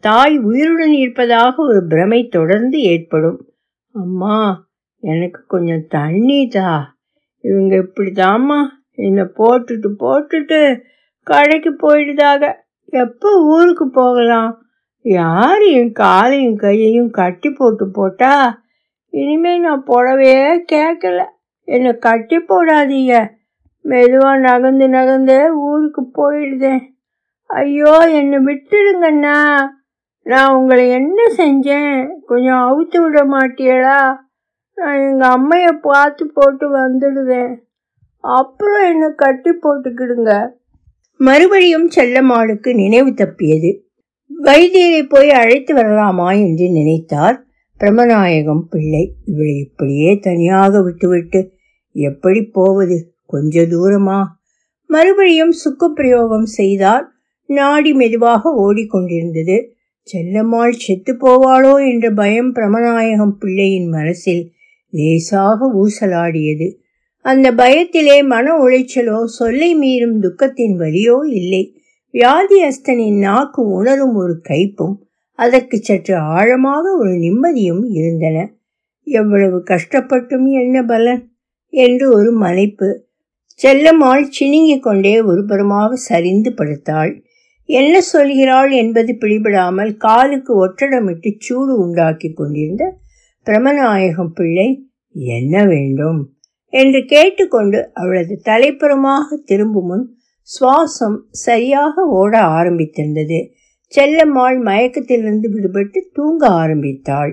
தாய் 0.00 0.38
உயிருடன் 0.38 0.92
இருப்பதாக 0.92 1.62
ஒரு 1.62 1.86
பிரமை 1.86 2.28
தொடர்ந்து 2.28 2.80
ஏற்படும். 2.80 3.52
அம்மா 3.92 4.68
எனக்கு 5.00 5.44
கொஞ்சம் 5.46 5.86
தண்ணி 5.88 6.46
தா. 6.46 6.98
இவங்க 7.40 7.76
இப்படிதாம்மா 7.76 8.60
என்னை 9.02 9.24
போட்டுட்டு 9.38 9.88
போட்டுட்டு 9.98 10.60
கடைக்கு 11.26 11.70
போயிடுதாக. 11.82 12.52
எப்போ 12.94 13.30
ஊருக்கு 13.44 13.86
போகலாம்? 13.90 14.50
யார் 15.04 15.62
என் 15.72 15.92
காலையும் 15.92 16.56
கையையும் 16.56 17.10
கட்டி 17.10 17.50
போட்டு 17.50 17.84
போட்டா? 17.90 18.34
இனிமே 19.12 19.58
நான் 19.58 19.84
போடவே 19.86 20.34
கேட்கல. 20.72 21.20
என்னை 21.68 21.92
கட்டி 21.98 22.36
போடாதீங்க. 22.36 23.14
மெதுவாக 23.84 24.38
நகர்ந்து 24.38 24.86
நகர்ந்து 24.88 25.36
ஊருக்கு 25.60 26.02
போயிடுதேன். 26.18 26.82
ஐயோ 27.50 27.94
என்னை 28.12 28.38
விட்டுடுங்கண்ணா. 28.38 29.38
நான் 30.26 30.54
உங்களை 30.54 30.84
என்ன 30.90 31.18
செஞ்சேன்? 31.36 32.08
கொஞ்சம் 32.26 32.62
அவுத்து 32.62 32.98
விட 33.02 33.20
மாட்டியடா. 33.24 33.98
நான் 34.78 35.00
எங்கள் 35.00 35.34
அம்மையை 35.36 35.72
பார்த்து 35.82 36.24
போட்டு 36.34 36.66
வந்துடுதேன். 36.76 37.54
அப்புறம் 38.22 38.92
என்னை 38.92 39.08
கட்டி 39.16 39.50
போட்டுக்கிடுங்க. 39.50 40.48
மறுபடியும் 41.16 41.90
செல்லம்மாளுக்கு 41.96 42.74
நினைவு 42.74 43.10
தப்பியது. 43.10 43.78
வைத்தியரை 44.42 45.02
போய் 45.08 45.30
அழைத்து 45.30 45.74
வரலாமா 45.74 46.32
என்று 46.32 46.68
நினைத்தார் 46.68 47.44
பிரமநாயகம் 47.80 48.62
பிள்ளை. 48.70 49.14
இவளை 49.24 49.58
இப்படியே 49.58 50.18
தனியாக 50.18 50.82
விட்டுவிட்டு 50.82 51.52
எப்படி 51.92 52.42
போவது? 52.42 53.14
கொஞ்ச 53.26 53.62
தூரமா? 53.62 54.24
மறுபடியும் 54.86 55.52
சுக்கு 55.52 55.92
பிரயோகம் 55.92 56.46
செய்தார். 56.46 57.12
நாடி 57.46 57.92
மெதுவாக 57.92 58.50
ஓடிக்கொண்டிருந்தது. 58.50 59.70
செல்லம்மாள் 60.12 60.70
செத்து 60.70 61.12
போவாளோ 61.12 61.90
என்ற 61.90 62.10
பயம் 62.10 62.54
பிரமநாயகம் 62.54 63.36
பிள்ளையின் 63.38 63.88
மனசில் 63.88 64.52
லேசாக 64.90 65.72
ஊசலாடியது. 65.72 66.80
அந்த 67.24 67.52
பயத்திலே 67.52 68.24
மன 68.26 68.54
உளைச்சலோ 68.58 69.24
சொல்லை 69.24 69.78
மீறும் 69.78 70.16
துக்கத்தின் 70.20 70.76
வலியோ 70.78 71.24
இல்லை. 71.24 71.74
வியாதியஸ்தனின் 72.12 73.18
நாக்கு 73.18 73.68
உணரும் 73.68 74.14
ஒரு 74.14 74.40
கைப்பும் 74.48 75.00
அதற்கு 75.34 75.78
சற்று 75.78 76.16
ஆழமாக 76.16 76.96
ஒரு 76.96 77.10
நிம்மதியும் 77.10 77.84
இருந்தன. 77.90 78.54
எவ்வளவு 79.02 79.62
கஷ்டப்பட்டும் 79.62 80.46
என்ன 80.46 80.82
பலன்? 80.82 81.30
என்று 81.68 82.10
ஒரு 82.12 82.32
மலைப்பு. 82.32 83.10
செல்லம்மாள் 83.60 84.24
சினிங்கிக் 84.28 84.82
கொண்டே 84.82 85.20
ஒருபுறமாக 85.20 85.92
சரிந்து 85.92 86.52
படுத்தாள். 86.52 87.22
என்ன 87.64 88.00
சொல்கிறாள் 88.12 88.70
என்பது 88.70 89.16
பிடிபடாமல் 89.20 89.96
காலுக்கு 89.96 90.66
ஒற்றடமிட்டு 90.66 91.36
சூடு 91.38 91.78
உண்டாக்கி 91.78 92.32
கொண்டிருந்த 92.32 92.98
பிரமநாயகம் 93.46 94.32
பிள்ளை 94.34 94.90
என்ன 95.14 95.64
வேண்டும்? 95.64 96.31
என்று 96.72 97.00
கேட்டுக்கொண்டு 97.04 97.78
அவளது 97.92 98.34
தலைப்புறமாக 98.44 99.36
திரும்பும் 99.44 99.86
முன் 99.86 100.04
சுவாசம் 100.48 101.18
சரியாக 101.30 102.04
ஓட 102.10 102.32
ஆரம்பித்திருந்தது. 102.58 103.38
செல்லம்மாள் 103.92 104.58
மயக்கத்திலிருந்து 104.60 105.48
விடுபட்டு 105.54 106.00
தூங்க 106.12 106.42
ஆரம்பித்தாள். 106.48 107.32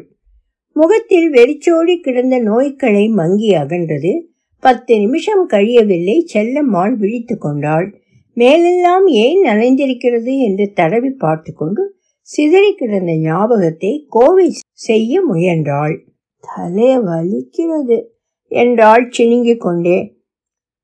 முகத்தில் 0.76 1.30
வெறிச்சோடி 1.30 1.96
கிடந்த 2.00 2.36
நோய்களை 2.40 3.06
மங்கி 3.10 3.50
அகன்றது. 3.54 4.12
பத்து 4.64 4.94
நிமிஷம் 5.00 5.44
கழியவில்லை 5.50 6.18
செல்லம்மாள் 6.34 6.94
விழித்து 6.96 7.38
கொண்டாள். 7.38 7.88
மேலெல்லாம் 8.38 9.08
ஏன் 9.08 9.42
நனைந்திருக்கிறது 9.46 10.34
என்று 10.38 10.66
தடவி 10.74 11.10
பார்த்து 11.10 11.52
கொண்டு 11.54 11.84
சிதறி 12.30 12.72
கிடந்த 12.74 13.12
ஞாபகத்தை 13.18 14.06
கோவை 14.10 14.48
செய்ய 14.80 15.22
முயன்றாள். 15.22 15.96
தலை 16.44 16.92
வலிக்கிறது. 17.00 17.98
என்றாள் 18.50 19.04
சினுங்கிக் 19.18 19.64
கொண்டே. 19.66 19.98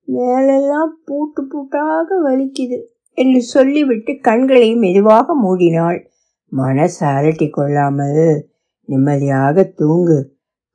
மேலெல்லாம் 0.07 0.93
பூட்டு 1.05 1.41
பூட்டாக 1.43 2.07
வலிக்குது 2.25 2.77
என்று 3.17 3.41
சொல்லிவிட்டு 3.41 4.13
கண்களை 4.21 4.75
மெதுவாக 4.75 5.35
மூடினாள். 5.43 5.99
மனசு 6.51 7.05
அரட்டி 7.05 7.47
கொள்ளாமல் 7.49 8.47
நிம்மதியாக 8.89 9.63
தூங்கு. 9.63 10.19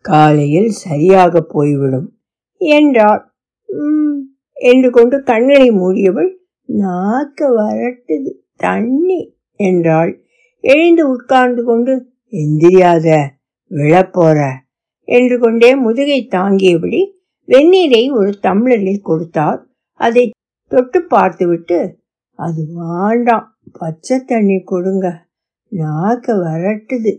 காலையில் 0.04 0.70
சரியாக 0.84 1.40
போய்விடும் 1.40 2.08
என்றாள். 2.60 3.22
என்று 4.52 4.90
கொண்டு 4.90 5.22
கண்களை 5.22 5.70
மூடியவள் 5.70 6.30
நாக்க 6.68 7.40
வரட்டுது 7.58 8.32
தண்ணி 8.56 9.20
என்றாள். 9.60 10.12
எழுந்து 10.64 11.04
உட்கார்ந்து 11.08 11.62
கொண்டு 11.64 11.92
எந்திரியாத 12.32 13.08
விழப்போற 13.70 14.38
என்று 15.10 15.36
கொண்டே 15.38 15.70
முதுகை 15.84 16.20
தாங்கியபடி 16.34 17.00
வெந்நீரை 17.48 18.02
ஒரு 18.18 18.30
தம்ளரில் 18.40 19.06
கொடுத்தார். 19.08 19.60
அதை 20.00 20.24
தொட்டு 20.72 20.98
பார்த்துவிட்டு 21.06 21.78
அது 22.38 22.60
வேண்டாம் 22.76 23.46
பச்சை 23.78 24.16
தண்ணி 24.24 24.58
கொடுங்க 24.62 25.06
நாக்கு 25.72 26.32
வரட்டுது 26.44 27.12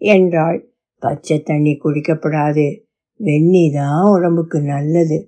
என்றாள். 0.00 0.58
பச்சை 1.02 1.36
தண்ணி 1.42 1.72
குடிக்கப்படாது 1.76 2.66
வெந்நீ 3.20 3.64
தான் 3.72 4.06
உடம்புக்கு 4.14 4.58
நல்லது 4.72 5.18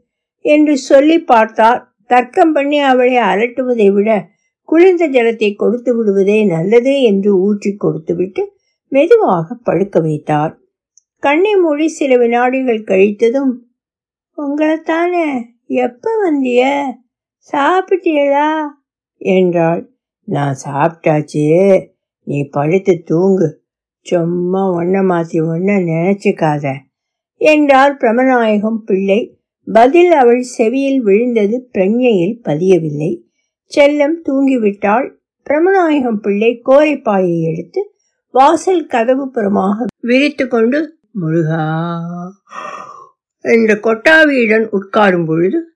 என்று 0.44 0.74
சொல்லி 0.88 1.18
பார்த்தார். 1.24 1.81
தர்க்கம் 2.11 2.52
பண்ணி 2.52 2.79
அவளை 2.90 3.14
அலட்டுவதை 3.31 3.88
விட 3.92 4.11
குளிர்ந்த 4.68 5.05
ஜலத்தை 5.09 5.50
கொடுத்து 5.55 5.90
விடுவதே 5.96 6.38
நல்லது 6.46 6.92
என்று 7.02 7.31
ஊற்றி 7.46 7.70
கொடுத்துவிட்டு 7.76 8.42
மெதுவாக 8.92 9.55
படுக்க 9.62 10.00
வைத்தார். 10.00 10.52
கண்ணை 11.18 11.57
மூடி 11.57 11.88
சில 11.88 12.16
வினாடிகள் 12.16 12.83
கழித்ததும் 12.83 13.52
உங்களைத்தானே 14.37 15.42
எப்ப 15.64 16.11
வந்திய? 16.24 16.83
சாப்பிட்டீங்களா 17.52 18.64
என்றாள். 19.14 19.90
நான் 20.24 20.57
சாப்பிட்டாச்சு 20.64 21.85
நீ 22.22 22.48
படுத்து 22.48 23.02
தூங்கு. 23.02 23.62
சும்மா 24.00 24.70
ஒன்ன 24.72 25.02
மாத்தி 25.05 25.40
ஒன்ன 25.42 25.79
நினைச்சுக்காத 25.83 26.74
என்றார் 27.35 27.96
பிரமநாயகம் 27.96 28.76
பிள்ளை. 28.76 29.38
பதில் 29.66 30.12
அவள் 30.12 30.40
செவியில் 30.40 31.02
விழுந்தது 31.02 31.68
பிரஞ்ஞையில் 31.72 32.40
பதியவில்லை. 32.44 33.22
செல்லம் 33.76 34.16
தூங்கிவிட்டாள். 34.29 35.14
பிரமநாயகம் 35.50 36.16
பிள்ளை 36.16 36.62
கோரைப்பாயை 36.66 37.42
எடுத்து 37.42 37.90
வாசல் 38.31 38.87
கதவு 38.87 39.31
புறமாக 39.35 39.85
விரித்து 40.00 40.48
கொண்டு 40.48 40.95
முருகா. 41.20 41.98
என்ற 43.40 43.74
கொட்டாவியுடன் 43.74 44.68
உட்காரும் 44.72 45.26
பொழுது 45.26 45.70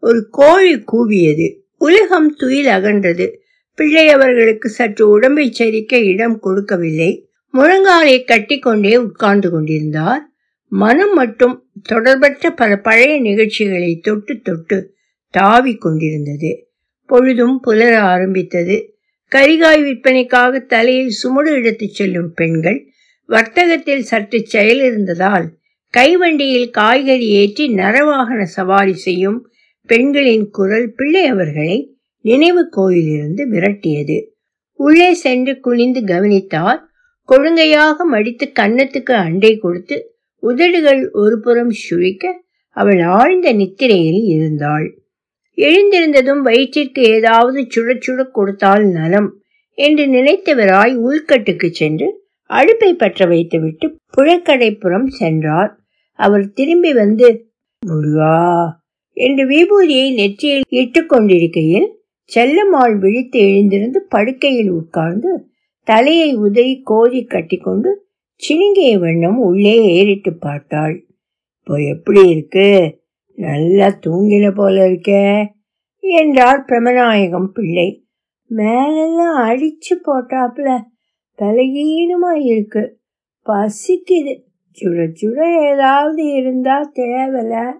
ஒரு 0.00 0.28
கோழி 0.30 0.84
கூவியது. 0.92 1.60
உலகம் 1.78 2.34
துயில் 2.34 2.66
அகன்றது. 2.66 3.36
பிள்ளை 3.74 4.08
அவர்களுக்கு 4.08 4.68
சற்று 4.68 5.08
உடம்பை 5.08 5.54
சரிக்க 5.58 5.94
இடம் 5.94 6.38
கொடுக்கவில்லை. 6.38 7.30
முழங்காலை 7.52 8.24
கட்டிக்கொண்டே 8.24 8.96
உட்கார்ந்து 8.96 9.50
கொண்டிருந்தார். 9.50 10.28
மனம் 10.68 11.14
மட்டும் 11.14 11.70
தொடர்பற்ற 11.92 12.50
பல 12.50 12.76
பழைய 12.76 13.20
நிகழ்ச்சிகளை 13.20 13.98
தொட்டு 13.98 14.40
தொட்டு 14.40 14.94
தாவி 15.30 15.76
கொண்டிருந்தது. 15.76 16.68
பொழுதும் 17.06 17.60
புலர 17.66 17.98
ஆரம்பித்தது. 17.98 18.94
கரிகாய் 19.30 19.82
விற்பனைக்காக 19.82 20.58
தலையில் 20.58 21.10
சுமடு 21.10 21.52
எடுத்துச் 21.52 21.94
செல்லும் 21.94 22.32
பெண்கள் 22.34 22.89
வர்த்தகத்தில் 23.30 24.02
சற்று 24.02 24.38
செயல் 24.44 24.80
இருந்ததால் 24.80 25.46
கைவண்டியில் 25.94 26.70
காய்கறி 26.70 27.28
ஏற்றி 27.32 27.64
நரவாகன 27.74 28.42
சவாரி 28.48 28.94
செய்யும் 28.96 29.38
பெண்களின் 29.88 30.46
குரல் 30.50 30.88
பிள்ளை 30.92 31.24
அவர்களை 31.26 31.78
நினைவு 32.24 32.62
கோயிலிருந்து 32.70 33.42
விரட்டியது. 33.48 34.18
உள்ளே 34.80 35.10
சென்று 35.14 35.60
குனிந்து 35.60 36.00
கவனித்தார். 36.04 36.80
கொழுங்கையாக 37.28 38.04
மடித்து 38.04 38.46
கன்னத்துக்கு 38.52 39.14
அண்டை 39.16 39.52
கொடுத்து 39.58 39.96
உதடுகள் 40.42 41.02
ஒரு 41.12 41.36
புறம் 41.40 41.72
சுழிக்க 41.80 42.24
அவள் 42.76 43.00
ஆழ்ந்த 43.16 43.48
நித்திரையில் 43.52 44.22
இருந்தாள். 44.26 44.86
எழுந்திருந்ததும் 45.58 46.42
வயிற்றிற்கு 46.42 47.00
ஏதாவது 47.08 47.60
சுட 47.74 47.96
சுட 47.98 48.20
கொடுத்தால் 48.28 48.84
நலம் 48.88 49.28
என்று 49.78 50.04
நினைத்தவராய் 50.06 50.94
உள்கட்டுக்கு 50.98 51.68
சென்று 51.70 52.08
அடுப்பை 52.50 52.90
பற்ற 52.94 53.26
வைத்துவிட்டு 53.26 53.86
புழக்கடைப்புறம் 54.16 55.06
சென்றார். 55.20 55.72
அவர் 56.18 56.46
திரும்பி 56.52 56.92
வந்து 56.92 57.28
முருகா 57.82 58.36
என்று 59.16 59.44
விபூதியை 59.46 60.06
நெற்றியில் 60.14 60.66
இட்டு 60.68 61.00
கொண்டிருக்கையில் 61.06 61.88
செல்லம்மாள் 62.30 62.94
விழித்து 62.98 63.38
எழுந்திருந்து 63.40 64.00
படுக்கையில் 64.08 64.70
உட்கார்ந்து 64.70 65.30
தலையை 65.88 66.30
உதறி 66.36 66.74
கோதி 66.82 67.20
கட்டிக்கொண்டு 67.24 67.90
சினுங்கிய 68.40 68.92
வண்ணம் 68.98 69.38
உள்ளே 69.38 69.76
ஏறிட்டு 69.94 70.32
பார்த்தாள். 70.36 70.94
இப்போ 71.58 71.74
எப்படி 71.94 72.22
இருக்கு? 72.28 72.68
நல்லா 73.38 73.88
தூங்கின 74.06 74.46
போல 74.54 74.76
இருக்கே 74.88 75.24
என்றார் 76.02 76.62
பிரமநாயகம் 76.68 77.50
பிள்ளை. 77.56 77.88
மேலெல்லாம் 78.50 79.36
அடிச்சு 79.48 79.94
போட்டாப்புல 80.06 80.70
பலகீனமாக 81.40 82.44
இருக்கு. 82.44 82.82
பசிக்குது. 83.46 84.32
சுட 84.80 84.98
சுட 85.20 85.38
ஏதாவது 85.70 86.32
இருந்தா 86.32 86.92
தேவல 86.94 87.72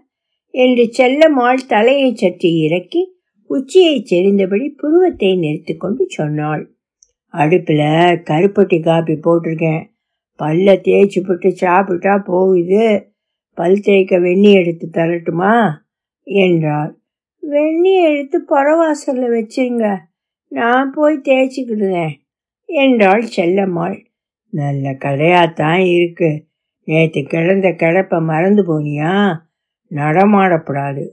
என்று 0.51 0.85
செல்லம்மாள் 0.99 1.67
தலையை 1.69 2.15
சற்று 2.15 2.57
இறக்கி 2.59 3.03
உச்சியை 3.51 4.05
செறிந்தபடி 4.11 4.69
புருவத்தை 4.69 5.37
நிறுத்தி 5.37 5.75
கொண்டு 5.77 6.05
சொன்னாள். 6.09 6.71
அடுப்பில் 7.27 7.85
கருப்பட்டி 8.31 8.83
காப்பி 8.83 9.13
போட்டிருக்கேன். 9.13 9.85
பல்ல 10.39 10.75
தேய்ச்சி 10.85 11.21
போட்டு 11.21 11.51
சாப்பிட்டா 11.53 12.19
போகுது. 12.19 13.13
பல் 13.55 13.81
தேய்க்க 13.81 14.19
வெந்நி 14.19 14.53
எடுத்து 14.53 14.89
தரட்டுமா? 14.93 15.71
என்றார் 16.23 16.93
வெந்நி 17.51 17.93
எடுத்து 18.11 18.39
புறவாசலில் 18.49 19.35
வச்சிருங்க. 19.37 19.97
நான் 20.49 20.93
போய் 20.95 21.21
தேய்ச்சிக்கிடுதேன் 21.25 22.20
என்றாள் 22.71 23.25
செல்லம்மாள். 23.37 24.07
நல்ல 24.49 24.91
கதையாத்தான் 24.91 25.79
இருக்கு. 25.79 26.49
நேற்று 26.85 27.23
கிடந்த 27.23 27.69
கிடப்ப 27.69 28.21
மறந்து 28.21 28.63
போனியா? 28.63 29.39
நடமாடப்படாது. 29.91 31.09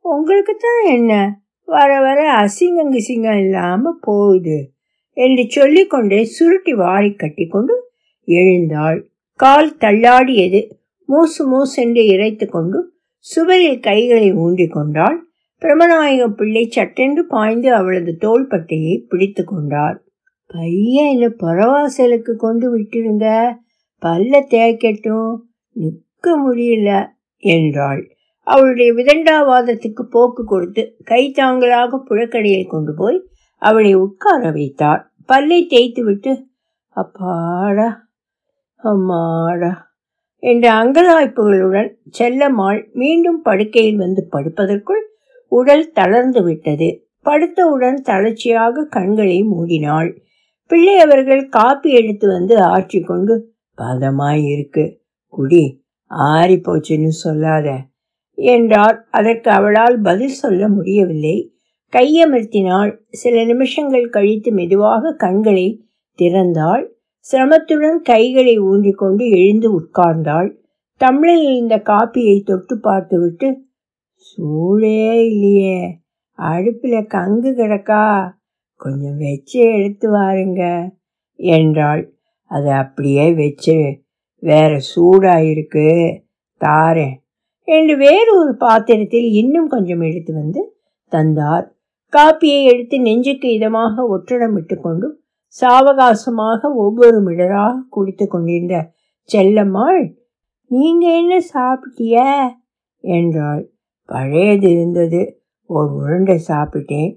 உங்களுக்கு 0.00 0.56
தான் 0.56 0.92
என்ன? 0.92 1.40
வர 1.64 2.00
வர 2.00 2.46
அசிங்கம் 2.46 2.92
கிசிங்கம் 2.92 3.38
இல்லாமல் 3.38 3.98
போகுது 4.00 4.72
என்று 5.12 5.46
சொல்லிக்கொண்டே 5.48 6.24
சுருட்டி 6.24 6.72
வாரி 6.72 7.14
கட்டி 7.14 7.46
கொண்டு 7.46 7.90
எழுந்தாள். 8.24 9.08
கால் 9.34 9.76
தள்ளாடியது 9.78 10.60
மூசு 11.04 11.48
மூசென்று 11.48 12.04
இறைத்து 12.06 12.46
கொண்டு 12.48 12.92
சுவரில் 13.18 13.80
கைகளை 13.80 14.32
ஊண்டி 14.32 14.66
கொண்டாள் 14.68 15.28
பிரமநாயக 15.58 16.28
பிள்ளை 16.28 16.66
சட்டென்று 16.66 17.26
பாய்ந்து 17.26 17.74
அவளது 17.74 18.16
தோள்பட்டையை 18.20 18.98
பிடித்து 19.08 19.44
கொண்டார் 19.44 20.02
பையன் 20.52 21.10
என்ன 21.12 21.26
புறவாசலுக்கு 21.42 22.32
கொண்டு 22.36 22.66
விட்டுருங்க 22.76 23.26
பல்ல 24.02 24.32
தேய்க்கட்டும் 24.52 25.32
நிற்க 25.76 26.32
முடியல 26.44 26.90
என்றாள். 27.42 28.02
அவளுடைய 28.46 28.90
விதண்டாவாதத்துக்கு 28.92 30.02
போக்கு 30.10 30.42
கொடுத்து 30.44 30.82
கைத்தாங்களாக 31.10 32.00
புழக்கடையில் 32.08 32.66
கொண்டு 32.66 32.92
போய் 32.94 33.18
அவளை 33.62 33.92
உட்கார 33.94 34.50
வைத்தார் 34.50 35.02
பல்லை 35.26 35.60
தேய்த்து 35.66 36.02
விட்டு 36.04 36.32
அப்பாடா 36.96 37.88
அம்மாடா 38.82 39.72
என்ற 40.42 40.66
அங்கலாய்ப்புகளுடன் 40.72 41.90
செல்லம்மாள் 42.18 42.80
மீண்டும் 42.92 43.40
படுக்கையில் 43.42 43.96
வந்து 43.96 44.22
படுப்பதற்குள் 44.32 45.02
உடல் 45.52 45.86
தளர்ந்து 45.92 46.40
விட்டது. 46.42 46.88
படுத்தவுடன் 47.26 47.98
தளர்ச்சியாக 48.00 48.84
கண்களை 48.90 49.38
மூடினாள். 49.44 50.10
பிள்ளை 50.70 50.98
அவர்கள் 50.98 51.48
காப்பி 51.48 51.90
எடுத்து 51.92 52.28
வந்து 52.28 52.56
ஆற்றி 52.56 53.04
கொண்டு 53.04 53.34
பதமாய் 53.78 54.42
இருக்கு. 54.44 54.84
குடி 55.28 55.64
ஆறி 56.06 56.54
போச்சுன்னு 56.54 57.14
சொல்லாத. 57.22 57.68
என்றார். 58.34 59.06
அதற்கு 59.10 59.50
அவளால் 59.50 60.00
பதில் 60.00 60.38
சொல்ல 60.42 60.68
முடியவில்லை. 60.68 61.36
கையமர்த்தினாள். 61.92 62.92
சில 63.10 63.44
நிமிஷங்கள் 63.44 64.08
கழித்து 64.08 64.52
மெதுவாக 64.52 65.12
கண்களை 65.12 65.66
திறந்தாள். 66.18 66.84
சிரமத்துடன் 67.32 68.00
கைகளை 68.02 68.60
ஊன்றிக்கொண்டு 68.60 69.30
எழுந்து 69.30 69.68
உட்கார்ந்தாள். 69.80 70.50
தமிழில் 70.96 71.56
இந்த 71.56 71.76
காப்பியை 71.84 72.42
தொட்டு 72.42 72.80
பார்த்துவிட்டு 72.80 73.48
சூழே 74.14 75.26
இல்லையே. 75.26 75.98
அடுப்பில் 76.32 77.06
கங்கு 77.14 77.50
கிடக்கா? 77.54 78.32
கொஞ்சம் 78.80 79.18
வச்சு 79.18 79.60
எடுத்து 79.74 80.06
வாருங்க 80.12 80.62
என்றாள். 81.38 82.02
அதை 82.50 82.70
அப்படியே 82.72 83.26
வச்சு 83.34 83.76
வேற 84.42 84.78
சூடாக 84.78 85.44
இருக்கு 85.44 85.88
தாரேன். 86.60 87.16
என்று 87.68 87.96
வேறு 87.96 88.30
ஒரு 88.38 88.56
பாத்திரத்தில் 88.56 89.28
இன்னும் 89.32 89.68
கொஞ்சம் 89.68 90.00
எடுத்து 90.00 90.32
வந்து 90.34 90.62
தந்தார். 91.12 91.66
காப்பியை 92.12 92.62
எடுத்து 92.64 92.96
நெஞ்சுக்கு 93.00 93.48
இதமாக 93.58 94.06
ஒற்றடமிட்டு 94.10 94.76
கொண்டு 94.80 95.08
சாவகாசமாக 95.60 96.60
ஒவ்வொரு 96.76 97.20
மிடராக 97.20 97.84
குடித்து 97.90 98.26
கொண்டிருந்த 98.26 98.76
செல்லம்மாள் 99.28 100.02
நீங்க 100.70 101.04
என்ன 101.16 101.40
சாப்பிட்டிய? 101.40 102.16
என்றாள். 103.04 103.62
பழையது 104.08 104.70
இருந்தது. 104.70 105.20
ஒரு 105.70 105.90
உருண்டை 105.94 106.36
சாப்பிட்டேன். 106.48 107.10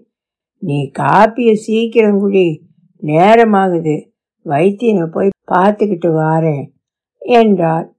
நீ 0.64 0.92
காப்பியை 1.00 1.54
சீக்கிரம் 1.54 2.20
குடி. 2.20 2.62
நேரமாகுது. 3.02 4.10
வைத்தியனை 4.46 5.06
போய் 5.06 5.30
பார்த்துக்கிட்டு 5.52 6.14
வாரேன். 6.16 6.68
என்றார் 7.20 7.94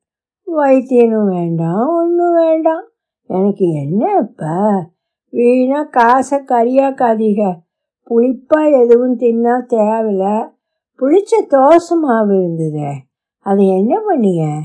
வைத்தியனும் 0.56 1.26
வேண்டாம் 1.26 1.88
ஒன்றும் 1.88 2.34
வேண்டாம். 2.34 2.84
எனக்கு 3.26 3.70
என்ன 3.70 4.16
இப்போ? 4.20 4.86
வீணா 5.28 5.82
காசை 5.82 6.38
கரியாக்காதீங்க 6.38 7.58
புளிப்பாக 8.10 8.82
எதுவும் 8.82 9.18
தின்னா 9.18 9.64
தேவையில்ல. 9.68 10.48
புளிச்ச 11.00 11.46
தோசை 11.48 11.96
மாவு 12.00 12.38
இருந்ததே. 12.38 12.92
அதை 13.38 13.68
என்ன 13.68 14.00
பண்ணிய? 14.06 14.60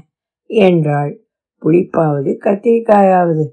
என்றாள். 0.46 1.22
புளிப்பாவது 1.62 2.38
கத்திரிக்காயாவது. 2.46 3.48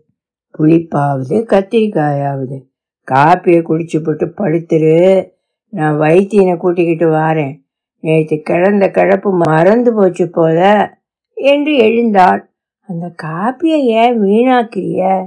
புளிப்பாவது 0.59 1.43
கத்திரிக்காயாவது. 1.45 2.66
காப்பியை 3.11 3.63
குடிச்சு 3.63 4.03
போட்டு 4.03 4.27
படுத்துரு. 4.27 5.29
நான் 5.67 6.01
வைத்தியனை 6.01 6.57
கூட்டிக்கிட்டு 6.57 7.11
வாரேன். 7.11 7.65
நேற்று 8.01 8.41
கிடந்த 8.41 8.87
கிடப்பு 8.87 9.31
மறந்து 9.47 9.95
போச்சு 9.95 10.31
போல 10.31 10.91
என்று 11.35 11.77
எழுந்தாள். 11.77 12.51
அந்த 12.81 13.15
காப்பியை 13.23 13.81
ஏன் 13.83 14.23
வீணாக்கிறிய 14.23 15.27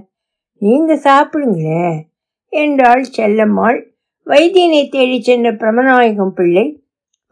நீங்க 0.57 0.95
சாப்பிடுங்களே 0.95 2.01
என்றாள் 2.49 3.05
செல்லம்மாள். 3.17 3.83
வைத்தியனை 4.25 4.89
தேடிச் 4.89 5.23
சென்ற 5.23 5.53
பிரமநாயகம் 5.53 6.29
பிள்ளை 6.29 6.83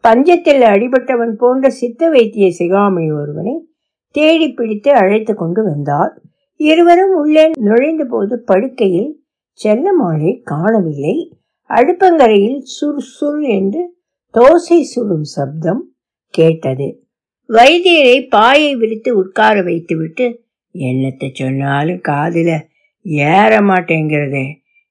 பஞ்சத்தில் 0.08 0.62
அடிபட்டவன் 0.62 1.32
போன்ற 1.32 1.70
சித்த 1.70 2.08
வைத்திய 2.08 2.52
சிகாமணி 2.58 3.20
ஒருவனை 3.20 3.68
தேடி 4.10 4.52
பிடித்து 4.52 4.92
அழைத்து 4.92 5.34
கொண்டு 5.34 5.64
வந்தார். 5.64 6.20
இருவரும் 6.56 7.14
உள்ளே 7.14 7.50
நுழைந்த 7.60 8.04
போது 8.04 8.44
படுக்கையில் 8.44 9.17
செல்லம்மாளை 9.64 10.40
காணவில்லை. 10.42 11.38
அடுப்பங்கரையில் 11.68 12.62
சுர் 12.80 13.02
சுர் 13.20 13.42
என்று 13.48 13.96
தோசை 14.34 14.80
சுடும் 14.80 15.24
சப்தம் 15.24 15.92
கேட்டது. 16.28 17.02
வைத்தியரை 17.48 18.28
பாயை 18.28 18.76
விரித்து 18.76 19.16
உட்கார 19.16 19.62
வைத்துவிட்டு 19.62 20.46
என்னத்தை 20.74 21.34
சொன்னாலும் 21.34 22.00
காதில் 22.00 22.56
ஏற 23.02 23.60
மாட்டேங்கிறதே. 23.60 24.46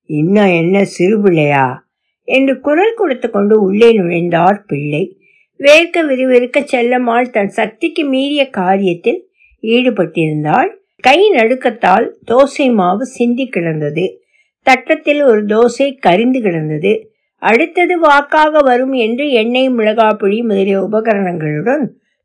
இன்னும் 0.06 0.52
என்ன 0.54 0.84
சிறு 0.86 1.22
பிள்ளையா? 1.22 1.88
என்று 2.24 2.60
குரல் 2.60 2.94
கொடுத்து 2.96 3.30
கொண்டு 3.30 3.62
உள்ளே 3.62 3.98
நுழைந்தார் 3.98 4.66
பிள்ளை. 4.68 5.20
வேர்க்க 5.60 6.06
விறுவிறுக்க 6.06 6.60
செல்லம்மாள் 6.60 7.30
தன் 7.30 7.50
சக்திக்கு 7.50 8.06
மீறிய 8.06 8.50
காரியத்தில் 8.58 9.20
ஈடுபட்டிருந்தாள். 9.62 10.70
கை 11.02 11.32
நடுக்கத்தால் 11.32 12.10
தோசை 12.28 12.74
மாவு 12.74 13.06
சிந்தி 13.06 13.48
கிடந்தது. 13.48 14.27
தட்டத்தில் 14.68 15.22
ஒரு 15.24 15.42
தோசை 15.46 15.88
கரிந்து 16.06 16.40
கிடந்தது. 16.42 16.94
அடுத்தது 17.42 17.96
வாக்காக 18.00 18.62
வரும் 18.62 18.96
என்று 19.06 19.26
எண்ணெய் 19.32 19.70
மிளகாப்பொடி 19.70 20.38
முதலிய 20.42 20.78
உபகரணங்களுடன் 20.84 21.84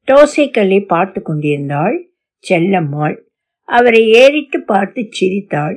தோசைக்கல்லை 0.08 0.80
பார்த்து 0.86 1.20
கொண்டிருந்தாள் 1.22 1.96
செல்லம்மாள். 2.44 3.16
அவரை 3.68 4.02
ஏறிட்டு 4.12 4.58
பார்த்து 4.62 5.02
சிரித்தாள். 5.10 5.76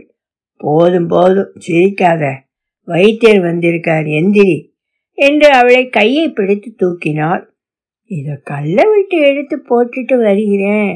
போதும் 0.62 1.08
போதும் 1.08 1.51
சிரிக்காத. 1.65 2.23
வைத்தியர் 2.88 3.41
வந்திருக்கார் 3.41 4.08
எந்திரி 4.19 4.56
என்று 5.17 5.47
அவளை 5.51 5.84
கையை 5.89 6.25
பிடித்து 6.30 6.69
தூக்கினார் 6.82 7.43
இதை 8.12 8.36
கல்லை 8.43 8.84
விட்டு 8.91 9.17
எடுத்து 9.30 9.56
போட்டுட்டு 9.69 10.15
வருகிறேன். 10.23 10.95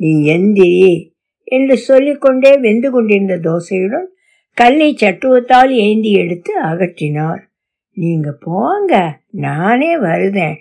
நீ 0.00 0.10
எந்திரி 0.34 0.88
என்று 1.48 1.76
சொல்லிக்கொண்டே 1.88 2.52
வெந்து 2.64 2.88
கொண்டிருந்த 2.90 3.36
தோசையுடன் 3.46 4.08
கல்லை 4.54 4.96
சட்டுவத்தால் 5.00 5.70
ஏந்தி 5.70 6.12
எடுத்து 6.12 6.62
அகற்றினார். 6.62 7.40
நீங்க 7.92 8.36
போங்க 8.40 9.20
நானே 9.30 9.98
வருதேன் 9.98 10.56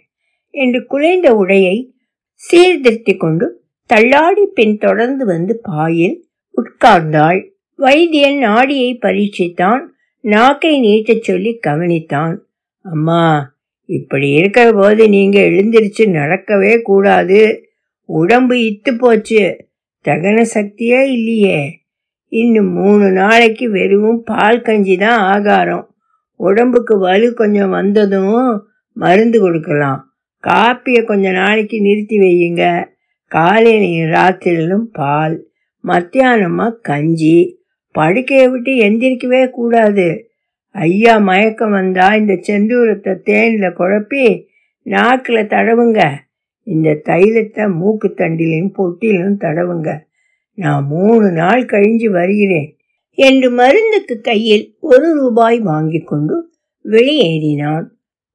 என்று 0.49 0.85
குலைந்த 0.89 1.33
உடையை 1.33 1.89
சீர்திருத்தி 2.33 3.17
கொண்டு 3.17 3.63
தள்ளாடி 3.85 4.45
பின் 4.45 4.77
தொடர்ந்து 4.77 5.25
வந்து 5.25 5.59
பாயில் 5.63 6.27
உட்கார்ந்தாள். 6.57 7.49
வைத்தியன் 7.77 8.37
நாடியை 8.37 8.99
பரீட்சித்தான் 9.01 9.79
நாக்கை 10.21 10.81
நீட்டச் 10.81 11.21
சொல்லி 11.21 11.59
கவனித்தான். 11.67 12.37
அம்மா 12.81 13.55
இப்படி 13.85 14.29
இருக்கிற 14.29 14.71
போது 14.71 15.09
நீங்க 15.09 15.39
எழுந்திருச்சு 15.39 15.99
நடக்கவே 15.99 16.81
கூடாது. 16.81 17.69
உடம்பு 18.05 18.55
இத்து 18.55 18.97
போச்சு. 18.97 19.67
தகன 20.05 20.45
சக்தியே 20.53 21.11
இல்லையே. 21.11 21.78
இன்னும் 22.31 22.71
மூணு 22.71 23.11
நாளைக்கு 23.11 23.71
வெறும் 23.71 24.23
பால் 24.23 24.61
கஞ்சி 24.61 24.97
தான் 24.97 25.19
ஆகாரம். 25.19 25.85
உடம்புக்கு 26.35 26.99
வலு 26.99 27.33
கொஞ்சம் 27.33 27.69
வந்ததும் 27.69 28.67
மருந்து 28.93 29.39
கொடுக்கலாம். 29.39 29.99
காப்பியை 30.47 31.03
கொஞ்ச 31.03 31.31
நாளைக்கு 31.31 31.81
நிறுத்தி 31.81 32.17
வையுங்க. 32.19 32.85
காலையிலையும் 33.31 34.11
ராத்திரிலும் 34.11 34.85
பால் 34.91 35.47
மத்தியானமாக 35.83 36.79
கஞ்சி. 36.81 37.37
படுக்கையை 37.91 38.47
விட்டு 38.49 38.71
எந்திரிக்கவே 38.71 39.49
கூடாது. 39.49 40.07
ஐயா 40.71 41.17
மயக்கம் 41.17 41.71
வந்தா 41.71 42.15
இந்த 42.15 42.33
செந்தூரத்தை 42.47 43.13
தேனில் 43.21 43.77
குழப்பி 43.77 44.45
நாக்கில் 44.81 45.47
தடவுங்க. 45.47 46.09
இந்த 46.63 47.01
தைலத்தை 47.05 47.73
மூக்கு 47.73 48.13
தண்டிலையும் 48.17 48.73
பொட்டிலும் 48.77 49.37
தடவுங்க. 49.37 49.89
நான் 50.59 50.85
மூணு 50.85 51.31
நாள் 51.31 51.65
கழிஞ்சு 51.65 52.09
வருகிறேன் 52.09 52.77
என்று 53.11 53.49
மருந்துக்கு 53.51 54.21
கையில் 54.21 54.75
ஒரு 54.79 55.13
ரூபாய் 55.13 55.59
வாங்கி 55.59 55.99
கொண்டு 55.99 56.51
வெளியேறினான். 56.85 57.85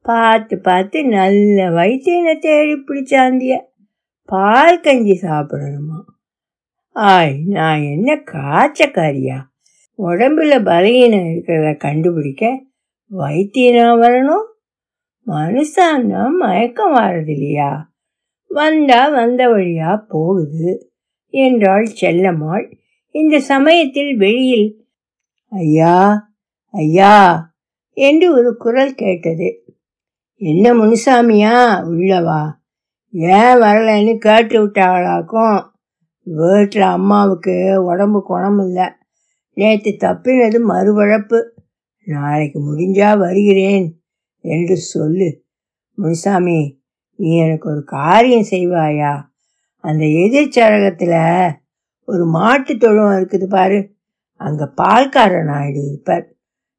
பார்த்து 0.02 0.58
பார்த்து 0.58 1.04
நல்ல 1.04 1.70
வைத்தியனை 1.70 2.38
தேடி 2.38 2.74
பிடிச்சாந்திய? 2.74 3.60
பால் 4.24 4.80
கஞ்சி 4.80 5.18
சாப்பிடணுமா? 5.22 6.00
ஆய் 6.88 7.36
நான் 7.46 7.82
என்ன 7.82 8.14
காய்ச்சக்காரியா? 8.14 9.38
உடம்புல 9.98 10.62
பலகீனம் 10.64 11.28
இருக்கிறத 11.28 11.76
கண்டுபிடிக்க 11.76 12.62
வைத்தியனா 13.10 13.90
வரணும்? 14.04 14.46
மனுஷான்னா 15.26 16.30
மயக்கம் 16.38 16.94
வர்றது 16.94 17.30
இல்லையா 17.30 17.92
வந்தா 18.50 19.08
வந்த 19.08 19.48
வழியா 19.48 19.92
போகுது. 20.08 20.93
என்றாள் 21.42 21.86
செல்லம்மாள். 22.00 22.64
இந்த 23.14 23.40
சமயத்தில் 23.40 24.12
வெளியில் 24.16 24.68
ஐயா 25.52 25.96
ஐயா 26.74 27.16
என்று 27.96 28.26
ஒரு 28.32 28.50
குரல் 28.56 28.94
கேட்டது. 28.94 29.48
என்ன 30.40 30.72
முனுசாமியா 30.74 31.56
உள்ளவா 31.90 32.42
ஏன் 33.12 33.56
வரலன்னு 33.62 34.14
கேட்டு 34.18 34.54
விட்டாளாக்கும். 34.66 35.58
வீட்டில் 36.26 36.86
அம்மாவுக்கு 36.96 37.56
உடம்பு 37.84 38.20
குணம் 38.22 38.58
இல்லை 38.58 38.86
நேற்று 39.56 39.90
தப்பினது 40.00 40.58
மறுவழப்பு. 40.68 41.40
நாளைக்கு 42.06 42.58
முடிஞ்சா 42.60 43.10
வருகிறேன் 43.18 43.86
என்று 44.44 44.76
சொல்லு. 44.76 45.28
முனுசாமி 45.98 46.82
நீ 47.18 47.30
எனக்கு 47.36 47.70
ஒரு 47.70 47.82
காரியம் 47.84 48.50
செய்வாயா? 48.50 49.12
அந்த 49.84 50.04
எதிர்ச்சரகத்தில் 50.22 51.18
ஒரு 52.08 52.24
மாட்டு 52.26 52.72
தொழுவம் 52.76 53.16
இருக்குது 53.16 53.46
பாரு. 53.46 53.78
அங்கே 54.40 54.66
பால்காரன் 54.76 55.44
நாயுடு 55.44 55.80
இருப்பார். 55.86 56.26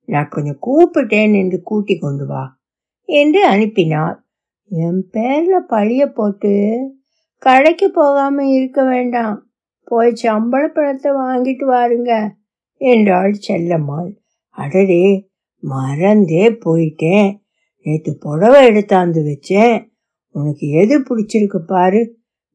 நான் 0.10 0.28
கொஞ்சம் 0.28 0.62
கூப்பிட்டேன் 0.68 1.34
என்று 1.34 1.58
கூட்டி 1.62 1.96
கொண்டு 1.98 2.26
வா 2.26 2.44
என்று 3.10 3.42
அனுப்பினார். 3.46 4.18
என் 4.72 5.02
பேரில் 5.10 5.70
பழிய 5.70 6.04
போட்டு 6.08 6.54
கடைக்கு 7.38 7.88
போகாமல் 7.92 8.52
இருக்க 8.58 8.84
வேண்டாம். 8.84 9.38
போய் 9.88 10.12
சம்பள 10.16 10.64
பணத்தை 10.68 11.12
வாங்கிட்டு 11.12 11.66
வாருங்க 11.66 12.12
என்றாள் 12.82 13.34
செல்லம்மாள். 13.48 14.12
அடடே 14.58 15.06
மறந்தே 15.64 16.46
போயிட்டேன். 16.66 17.30
நேற்று 17.86 18.12
புடவை 18.18 18.60
எடுத்தாந்து 18.70 19.22
வச்சேன். 19.24 19.78
உனக்கு 20.36 20.66
எது 20.82 20.96
பிடிச்சிருக்கு 21.00 21.60
பாரு. 21.66 22.02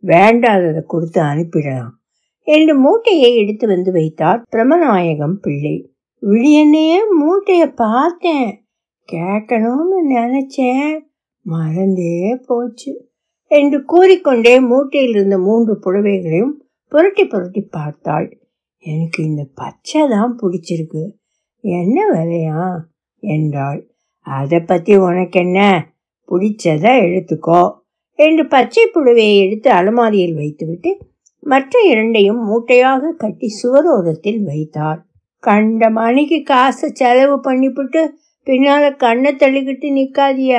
வேண்டாததை 0.03 0.83
கொடுத்து 0.83 1.21
அனுப்பிடலாம் 1.21 1.99
என்று 2.41 2.79
மூட்டையை 2.79 3.37
எடுத்து 3.37 3.67
வந்து 3.67 3.93
வைத்தார் 3.93 4.43
பிரமநாயகம் 4.51 5.33
பிள்ளை. 5.33 5.93
விழியன்னையே 6.23 6.99
மூட்டைய 7.21 7.75
பார்த்தேன். 7.75 8.65
கேட்கணும்னு 9.13 9.99
நினைச்சேன். 10.11 10.99
மறந்தே 11.41 12.39
போச்சு 12.47 13.09
என்று 13.47 13.85
கூறிக்கொண்டே 13.85 14.61
மூட்டையில் 14.61 15.11
இருந்த 15.11 15.39
மூன்று 15.39 15.75
புடவைகளையும் 15.75 16.53
புரட்டி 16.87 17.25
புரட்டி 17.25 17.61
பார்த்தாள். 17.61 18.39
எனக்கு 18.79 19.25
இந்த 19.25 19.47
பச்சை 19.55 20.09
தான் 20.09 20.39
பிடிச்சிருக்கு. 20.43 21.11
என்ன 21.59 22.11
விலையா? 22.13 22.77
என்றாள். 23.19 23.91
அதை 24.21 24.61
பற்றி 24.61 24.97
உனக்கு 24.97 25.41
என்ன? 25.41 25.89
பிடிச்சத 26.29 26.87
எடுத்துக்கோ. 27.07 27.80
என்று 28.21 28.45
பச்சை 28.47 28.91
புழுவையை 28.95 29.37
எடுத்து 29.41 29.71
அலமாரியில் 29.71 30.35
வைத்துவிட்டு 30.35 30.91
மற்ற 31.43 31.81
இரண்டையும் 31.91 32.41
மூட்டையாக 32.49 33.13
கட்டி 33.19 33.49
சுவரோரத்தில் 33.63 34.43
வைத்தார் 34.43 35.01
கண்ட 35.43 35.91
மணிக்கு 35.91 36.43
காசை 36.43 36.89
செலவு 36.93 37.37
பண்ணிவிட்டு 37.45 38.03
பின்னால 38.47 38.85
கண்ணை 38.97 39.33
தள்ளிக்கிட்டு 39.35 39.89
நிற்காதிய 39.91 40.53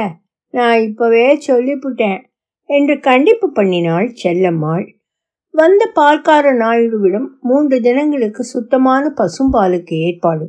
நான் 0.54 0.80
இப்பவே 0.82 1.26
சொல்லிவிட்டேன் 1.48 2.22
என்று 2.70 3.00
கண்டிப்பு 3.00 3.48
பண்ணினாள் 3.56 4.08
செல்லம்மாள். 4.24 4.86
வந்த 5.54 5.84
பால்கார 5.96 6.52
நாயுடுவிடம் 6.54 7.28
மூன்று 7.42 7.82
தினங்களுக்கு 7.82 8.44
சுத்தமான 8.44 9.14
பசும்பாலுக்கு 9.18 9.96
ஏற்பாடு 10.00 10.46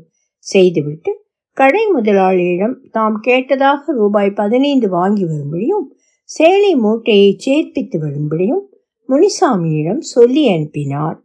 செய்துவிட்டு 0.47 1.11
கடை 1.57 1.83
முதலாளியிடம் 1.95 2.77
தாம் 2.91 3.19
கேட்டதாக 3.27 3.93
ரூபாய் 3.93 4.31
பதினைந்து 4.31 4.89
வாங்கி 4.89 5.25
வரும்படியும் 5.25 5.87
சேலை 6.35 6.75
மூட்டையை 6.75 7.37
சேர்ப்பித்து 7.47 7.97
வரும்படியும் 7.99 8.65
முனிசாமியிடம் 9.09 9.99
சொல்லி 9.99 10.49
அனுப்பினார். 10.49 11.19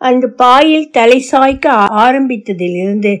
அன்று 0.00 0.32
பாயில் 0.32 0.90
தலை 0.90 1.24
சாய்க்க 1.32 1.66
ஆரம்பித்ததிலிருந்து 2.04 3.12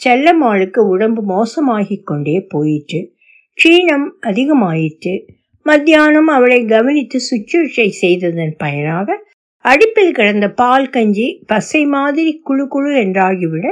செல்லம்மாளுக்கு 0.00 0.78
உடம்பு 0.78 1.22
மோசமாகிக் 1.24 2.02
கொண்டே 2.02 2.40
போயிற்று. 2.40 3.14
க்ஷீணம் 3.58 4.06
அதிகமாயிற்று. 4.22 5.14
மத்தியானம் 5.62 6.26
அவளை 6.26 6.64
கவனித்து 6.64 7.18
சுற்றுச்சை 7.30 7.88
செய்ததன் 7.88 8.54
பயனாக 8.58 9.24
அடுப்பில் 9.64 10.12
கிடந்த 10.12 10.48
பால் 10.50 10.90
கஞ்சி 10.90 11.42
பசை 11.46 11.86
மாதிரி 11.86 12.40
குழு 12.44 12.68
குழு 12.68 12.90
என்றாகிவிட 12.96 13.66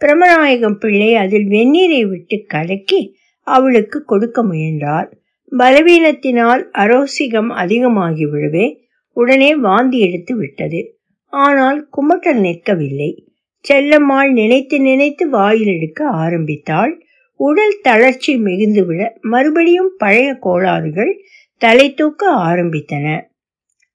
பிரமநாயகம் 0.00 0.78
பிள்ளை 0.78 1.14
அதில் 1.14 1.48
வெந்நீரை 1.48 2.02
விட்டு 2.08 2.44
கலக்கி 2.46 3.00
அவளுக்கு 3.46 4.04
கொடுக்க 4.04 4.42
முயன்றார். 4.44 5.08
பலவீனத்தினால் 5.58 6.62
அரோசிகம் 6.78 7.48
அதிகமாகி 7.48 8.26
விழவே 8.26 8.66
உடனே 9.16 9.56
வாந்தி 9.56 9.98
எடுத்து 9.98 10.36
விட்டது. 10.36 10.80
ஆனால் 11.26 11.88
குமட்டல் 11.96 12.40
நிற்கவில்லை. 12.40 13.10
செல்லம்மாள் 13.64 14.32
நினைத்து 14.32 14.80
நினைத்து 14.80 15.30
வாயில் 15.30 15.66
எடுக்க 15.66 16.08
ஆரம்பித்தாள். 16.08 17.04
உடல் 17.40 17.78
தளர்ச்சி 17.82 18.36
மிகுந்துவிட 18.36 19.08
மறுபடியும் 19.20 19.92
பழைய 19.98 20.34
கோளாறுகள் 20.34 21.12
தலை 21.56 21.94
தூக்க 21.94 22.30
ஆரம்பித்தன. 22.30 23.20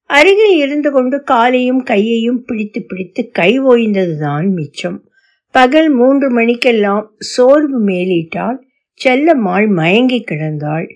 அருகில் 0.09 0.55
இருந்து 0.57 0.91
கொண்டு 0.91 1.23
காலையும் 1.23 1.83
கையையும் 1.83 2.43
பிடித்து 2.43 2.83
பிடித்து 2.83 3.29
கை 3.31 3.61
ஓய்ந்ததுதான் 3.61 4.47
மிச்சம். 4.49 4.99
பகல் 5.51 5.89
மூன்று 5.89 6.31
மணிக்கெல்லாம் 6.31 7.11
சோர்வு 7.19 7.79
மேலிட்டால் 7.79 8.67
செல்லம்மாள் 9.01 9.67
மயங்கி 9.67 10.23
கிடந்தாள். 10.31 10.87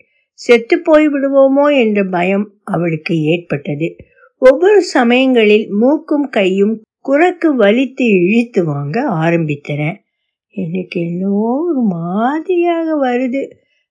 செத்து 0.41 0.80
போய் 0.80 1.08
விடுவோமோ 1.08 1.77
என்ற 1.77 2.04
பயம் 2.04 2.54
அவளுக்கு 2.63 3.23
ஏற்பட்டது. 3.23 3.95
ஒவ்வொரு 4.38 4.82
சமயங்களில் 4.82 5.67
மூக்கும் 5.71 6.30
கையும் 6.30 6.82
குரக்கு 6.99 7.58
வலித்து 7.58 8.01
இழுத்து 8.01 8.65
வாங்க 8.65 9.01
ஆரம்பித்தன. 9.10 9.95
எனக்கு 10.49 11.01
என்னவோ 11.01 11.65
ஒரு 11.67 11.82
மாதிரியாக 11.82 12.95
வருது. 13.06 13.41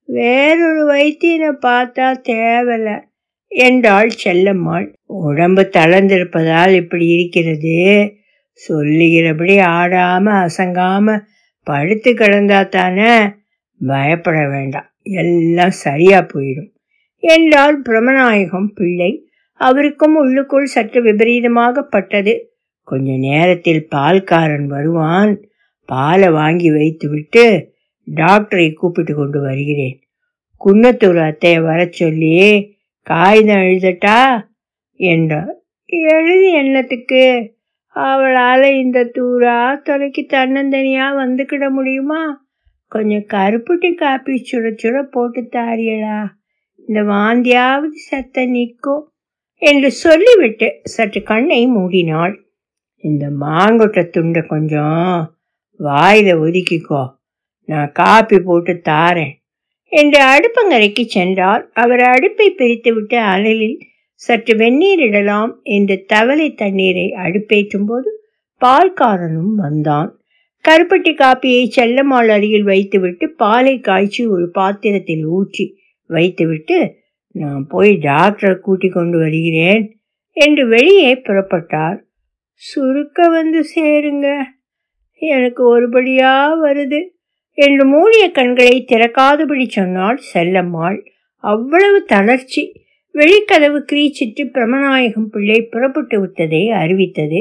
வேறொரு 0.05 0.83
வைத்தியனை 0.95 1.55
பார்த்தா 1.67 2.09
தேவல 2.29 3.03
என்றாள் 3.49 4.11
செல்லம்மாள். 4.25 4.93
உடம்பு 5.07 5.63
தளர்ந்திருப்பதால் 5.63 6.75
இப்படி 6.75 7.07
இருக்கிறது. 7.07 7.79
சொல்லுகிறபடி 8.53 9.57
ஆடாம 9.57 10.47
அசங்காம 10.47 11.21
படுத்து 11.63 12.13
கிடந்தா 12.13 12.69
தானே 12.69 13.17
பயப்பட 13.87 14.49
வேண்டாம். 14.49 14.90
எல்லாம் 15.03 15.71
சரியா 15.71 16.27
போயிடும். 16.35 16.73
என்றால் 17.17 17.83
பிரமநாயகம் 17.83 18.67
பிள்ளை. 18.67 19.29
அவருக்கும் 19.53 20.17
உள்ளுக்குள் 20.17 20.65
சற்று 20.65 21.03
விபரீதமாகப்பட்டது 21.03 22.39
கொஞ்ச 22.83 23.17
நேரத்தில் 23.17 23.89
பால்காரன் 23.95 24.67
வருவான். 24.67 25.45
பாலை 25.87 26.31
வாங்கி 26.31 26.71
வைத்துவிட்டு 26.71 27.75
டாக்டரை 28.15 28.73
கூப்பிட்டு 28.73 29.15
கொண்டு 29.15 29.41
வருகிறேன். 29.41 30.01
குன்னத்தூர் 30.65 31.17
அத்தைய 31.17 31.63
வர 31.63 31.87
சொல்லி 31.91 32.77
காகிதம் 33.03 33.57
எழுதட்டா? 33.57 34.45
என்றார் 34.95 35.59
எழுதி 35.85 36.53
என்னத்துக்கு? 36.53 37.55
அவளால் 37.87 38.63
இந்த 38.63 39.05
தூரா 39.05 39.75
தொலைக்கு 39.75 40.27
தன்னந்தனியா 40.29 41.13
வந்துக்கிட 41.17 41.71
முடியுமா? 41.71 42.40
கொஞ்சம் 42.91 43.27
கருப்புட்டி 43.35 43.91
காப்பி 43.95 44.35
சுட 44.49 44.67
சுட 44.83 45.03
போட்டு 45.03 45.41
தாரியலா 45.53 46.19
இந்த 46.89 47.01
வாந்தியாவது 47.03 47.99
சத்த 48.11 48.47
நிற்கும் 48.47 49.05
என்று 49.63 49.89
சொல்லிவிட்டு 50.05 50.69
சற்று 50.85 51.21
கண்ணை 51.23 51.61
மூடினாள். 51.69 52.35
இந்த 53.05 53.25
மாங்கொட்டை 53.41 54.03
துண்டை 54.09 54.43
கொஞ்சம் 54.43 55.13
வாயில 55.81 56.29
ஒதுக்கிக்கோ. 56.45 57.03
நான் 57.69 57.93
காப்பி 57.93 58.39
போட்டு 58.39 58.73
தாரேன் 58.89 59.35
என்று 59.93 60.21
அடுப்பங்கரைக்கு 60.33 61.05
சென்றார். 61.07 61.63
அவர் 61.73 62.03
அடுப்பை 62.05 62.49
பிரித்துவிட்டு 62.59 63.19
அனலில் 63.33 63.79
சற்று 64.21 64.55
வெந்நீர் 64.57 65.03
இடலாம் 65.09 65.53
என்று 65.63 65.97
தவளை 66.07 66.49
தண்ணீரை 66.55 67.07
அடுப்பேற்றும் 67.25 67.87
போது 67.87 68.11
பால்காரனும் 68.61 69.55
வந்தான். 69.57 70.11
கருப்பட்டி 70.65 71.13
காப்பியை 71.15 71.69
செல்லம்மாள் 71.77 72.29
அருகில் 72.29 72.63
வைத்துவிட்டு 72.63 73.29
பாலை 73.29 73.81
காய்ச்சி 73.81 74.27
ஒரு 74.27 74.51
பாத்திரத்தில் 74.51 75.25
ஊற்றி 75.25 75.77
வைத்துவிட்டு 76.07 76.99
நான் 77.33 77.67
போய் 77.67 77.93
டாக்டரை 78.03 78.55
கூட்டி 78.57 78.89
கொண்டு 78.89 79.19
வருகிறேன் 79.19 79.99
என்று 80.33 80.69
வெளியே 80.69 81.15
புறப்பட்டார். 81.15 81.99
சுருக்க 82.55 83.29
வந்து 83.29 83.65
சேருங்க. 83.75 84.43
எனக்கு 85.23 85.81
ஒருபடியா 85.81 86.33
வருது 86.63 87.01
என்று 87.53 87.85
மூடிய 87.85 88.31
கண்களை 88.31 88.87
திறக்காதபடி 88.89 89.69
சொன்னாள் 89.69 90.21
செல்லம்மாள். 90.35 90.99
அவ்வளவு 91.37 92.05
தளர்ச்சி. 92.05 92.73
வெளிக்கதவு 93.15 93.79
கிரீச்சிட்டு 93.93 94.43
பிரமநாயகம் 94.53 95.31
பிள்ளை 95.31 95.63
புறப்பட்டு 95.63 96.21
விட்டதை 96.21 96.71
அறிவித்தது. 96.71 97.41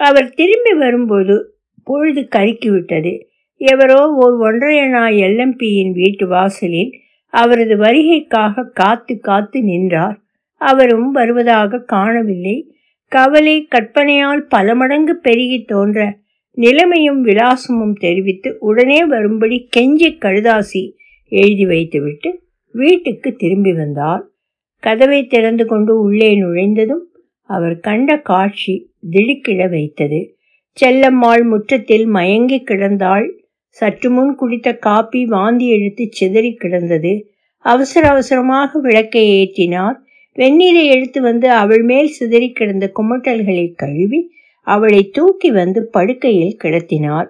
அவர் 0.00 0.30
திரும்பி 0.30 0.72
வரும்போது 0.74 1.53
பொழுது 1.84 2.28
கருக்கிவிட்டது 2.36 3.20
எவரோ 3.56 4.10
ஓர் 4.10 4.34
ஒன்றையணா 4.40 5.04
எல்எம்பியின் 5.16 5.92
வீட்டு 5.92 6.26
வாசலில் 6.26 6.92
அவரது 7.28 7.76
வருகைக்காக 7.76 8.70
காத்து 8.72 9.20
காத்து 9.20 9.62
நின்றார். 9.62 10.20
அவரும் 10.54 11.10
வருவதாக 11.10 11.78
காணவில்லை. 11.78 12.74
கவலை 13.08 13.66
கற்பனையால் 13.66 14.46
பல 14.46 14.74
மடங்கு 14.74 15.16
பெருகி 15.16 15.64
தோன்ற 15.64 16.18
நிலைமையும் 16.50 17.24
விலாசமும் 17.24 17.92
தெரிவித்து 17.92 18.56
உடனே 18.58 19.04
வரும்படி 19.04 19.68
கெஞ்சி 19.76 20.18
கழுதாசி 20.20 20.92
எழுதி 21.28 21.66
வைத்துவிட்டு 21.66 22.42
வீட்டுக்கு 22.70 23.34
திரும்பி 23.34 23.72
வந்தார். 23.72 24.28
கதவை 24.78 25.26
திறந்து 25.26 25.66
கொண்டு 25.66 26.00
உள்ளே 26.00 26.40
நுழைந்ததும் 26.40 27.04
அவர் 27.40 27.80
கண்ட 27.80 28.16
காட்சி 28.16 28.92
திடுக்கிட 29.10 29.66
வைத்தது. 29.66 30.33
செல்லம்மாள் 30.82 31.42
முற்றத்தில் 31.42 32.06
மயங்கி 32.06 32.58
கிடந்தாள். 32.58 33.26
சற்று 33.68 34.10
முன் 34.10 34.32
குடித்த 34.34 34.68
காப்பி 34.78 35.24
வாந்தி 35.24 35.66
எடுத்து 35.68 36.04
சிதறி 36.10 36.54
கிடந்தது. 36.54 37.12
அவசர 37.64 38.08
அவசரமாக 38.08 38.80
விளக்கை 38.80 39.22
ஏற்றினார். 39.40 39.96
வெந்நீரை 40.38 40.84
எடுத்து 40.84 41.20
வந்து 41.20 41.50
அவள் 41.50 41.82
மேல் 41.82 42.08
சிதறி 42.08 42.48
கிடந்த 42.50 42.92
குமட்டல்களை 42.98 43.66
கழுவி 43.74 44.20
அவளை 44.66 45.02
தூக்கி 45.08 45.50
வந்து 45.50 45.80
படுக்கையில் 45.86 46.56
கிடத்தினார். 46.64 47.28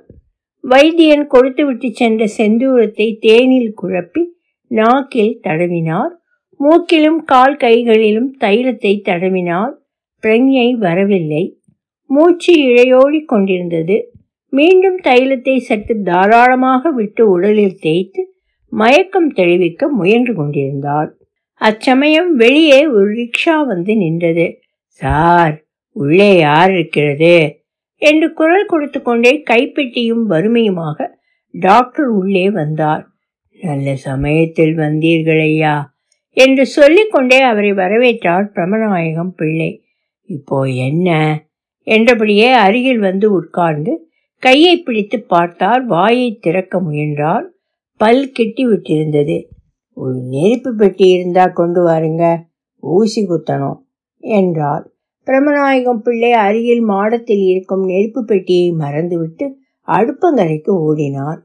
வைத்தியன் 0.64 1.26
கொடுத்துவிட்டு 1.26 1.88
சென்ற 1.92 2.26
செந்தூரத்தை 2.38 3.16
தேனில் 3.18 3.72
குழப்பி 3.82 4.22
நாக்கில் 4.70 5.40
தடவினார். 5.42 6.12
மூக்கிலும் 6.60 7.20
கால் 7.24 7.56
கைகளிலும் 7.56 8.30
தைலத்தை 8.40 8.92
தடவினார். 9.08 9.74
பிரஞ்ஞை 10.22 10.70
வரவில்லை. 10.78 11.44
மூச்சு 12.10 12.52
இழையோடி 12.60 13.24
கொண்டிருந்தது. 13.24 13.96
மீண்டும் 14.52 14.98
தைலத்தை 15.02 15.56
சற்று 15.58 15.94
தாராளமாக 16.02 16.90
விட்டு 16.90 17.22
உடலில் 17.30 17.80
தேய்த்து 17.80 18.22
மயக்கம் 18.72 19.30
தெளிவிக்க 19.32 19.88
முயன்று 19.88 20.34
கொண்டிருந்தார் 20.34 21.10
அச்சமயம் 21.60 22.30
வெளியே 22.34 22.80
ஒரு 22.86 23.08
ரிக்ஷா 23.14 23.66
வந்து 23.66 23.96
நின்றது. 23.96 24.46
சார் 25.00 25.54
உள்ளே 25.96 26.36
யார் 26.36 26.70
இருக்கிறது? 26.70 27.34
என்று 28.02 28.32
குரல் 28.32 28.66
கொடுத்து 28.66 29.02
கொண்டே 29.02 29.42
கைப்பெட்டியும் 29.50 30.24
வறுமையுமாக 30.26 30.98
டாக்டர் 31.54 32.10
உள்ளே 32.10 32.50
வந்தார். 32.50 33.04
நல்ல 33.60 33.96
சமயத்தில் 33.96 34.74
வந்தீர்கள் 34.74 35.42
ஐயா 35.42 35.74
என்று 36.36 36.66
சொல்லிக்கொண்டே 36.66 37.40
அவரை 37.42 37.72
வரவேற்றார் 37.72 38.46
பிரமநாயகம் 38.54 39.34
பிள்ளை. 39.36 39.70
இப்போ 40.28 40.58
என்ன? 40.78 41.08
என்றபடியே 41.86 42.48
அருகில் 42.64 42.98
வந்து 42.98 43.26
உட்கார்ந்து 43.32 43.92
கையை 44.42 44.74
பிடித்து 44.76 45.18
பார்த்தார் 45.24 45.82
வாயை 45.86 46.28
திறக்க 46.40 46.80
முயன்றார். 46.80 47.44
பல் 48.00 48.24
கெட்டி 48.32 48.64
விட்டிருந்தது 48.66 49.36
ஒரு 49.96 50.16
நெருப்பு 50.28 50.70
பெட்டி 50.74 51.06
இருந்தா 51.08 51.44
கொண்டு 51.46 51.80
வாருங்க 51.86 52.24
ஊசி 52.82 53.20
குத்தணும் 53.26 53.78
என்றார். 54.22 54.84
பிரமநாயகம் 55.26 56.02
பிள்ளை 56.02 56.32
அருகில் 56.46 56.84
மாடத்தில் 56.84 57.44
இருக்கும் 57.46 57.84
நெருப்பு 57.84 58.20
பெட்டியை 58.24 58.68
மறந்துவிட்டு 58.72 59.46
அடுப்பங்கரைக்கு 59.88 60.72
ஓடினார். 60.86 61.40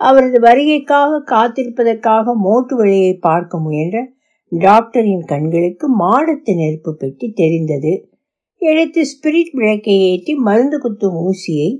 அவரது 0.00 0.38
வருகைக்காக 0.40 1.22
காத்திருப்பதற்காக 1.30 2.34
மோட்டு 2.46 2.74
வழியை 2.76 3.12
பார்க்க 3.20 3.58
முயன்ற 3.58 3.98
டாக்டரின் 4.52 5.24
கண்களுக்கு 5.24 5.86
மாடத்து 5.98 6.52
நெருப்பு 6.54 6.92
பெட்டி 6.94 7.26
தெரிந்தது. 7.32 7.92
எடுத்து 8.70 9.02
ஸ்பிரிட் 9.10 9.52
விளக்கை 9.52 9.94
ஏற்றி 10.10 10.34
மருந்து 10.34 10.76
குத்தும் 10.78 11.18
ஊசியை 11.28 11.70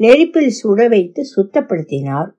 நெருப்பில் 0.00 0.52
சுட 0.60 0.88
வைத்து 0.88 1.22
சுத்தப்படுத்தினார். 1.34 2.30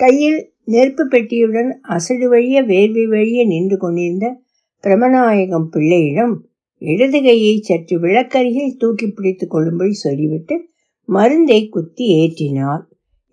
கையில் 0.00 0.40
நெருப்பு 0.64 1.04
பெட்டியுடன் 1.08 1.70
அசடு 1.94 2.26
வழிய 2.28 2.62
வேர்வை 2.62 3.04
வழிய 3.08 3.40
நின்று 3.46 3.76
கொண்டிருந்த 3.76 4.26
பிரமநாயகம் 4.84 5.68
பிள்ளையிடம் 5.70 6.34
இடது 6.82 7.18
கையை 7.22 7.54
சற்று 7.60 7.96
விளக்கருகில் 8.00 8.78
தூக்கி 8.78 9.06
பிடித்துக் 9.08 9.50
கொள்ளும்படி 9.50 9.94
சொல்லிவிட்டு 10.04 10.56
மருந்தை 11.08 11.60
குத்தி 11.68 12.04
ஏற்றினார். 12.20 12.82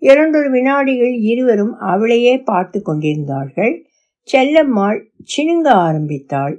இரண்டொரு 0.02 0.48
வினாடிகள் 0.50 1.14
இருவரும் 1.32 1.74
அவளையே 1.92 2.34
பார்த்து 2.42 2.78
கொண்டிருந்தார்கள். 2.82 3.74
செல்லம்மாள் 4.28 4.98
சினுங்க 5.32 5.68
ஆரம்பித்தாள். 5.86 6.54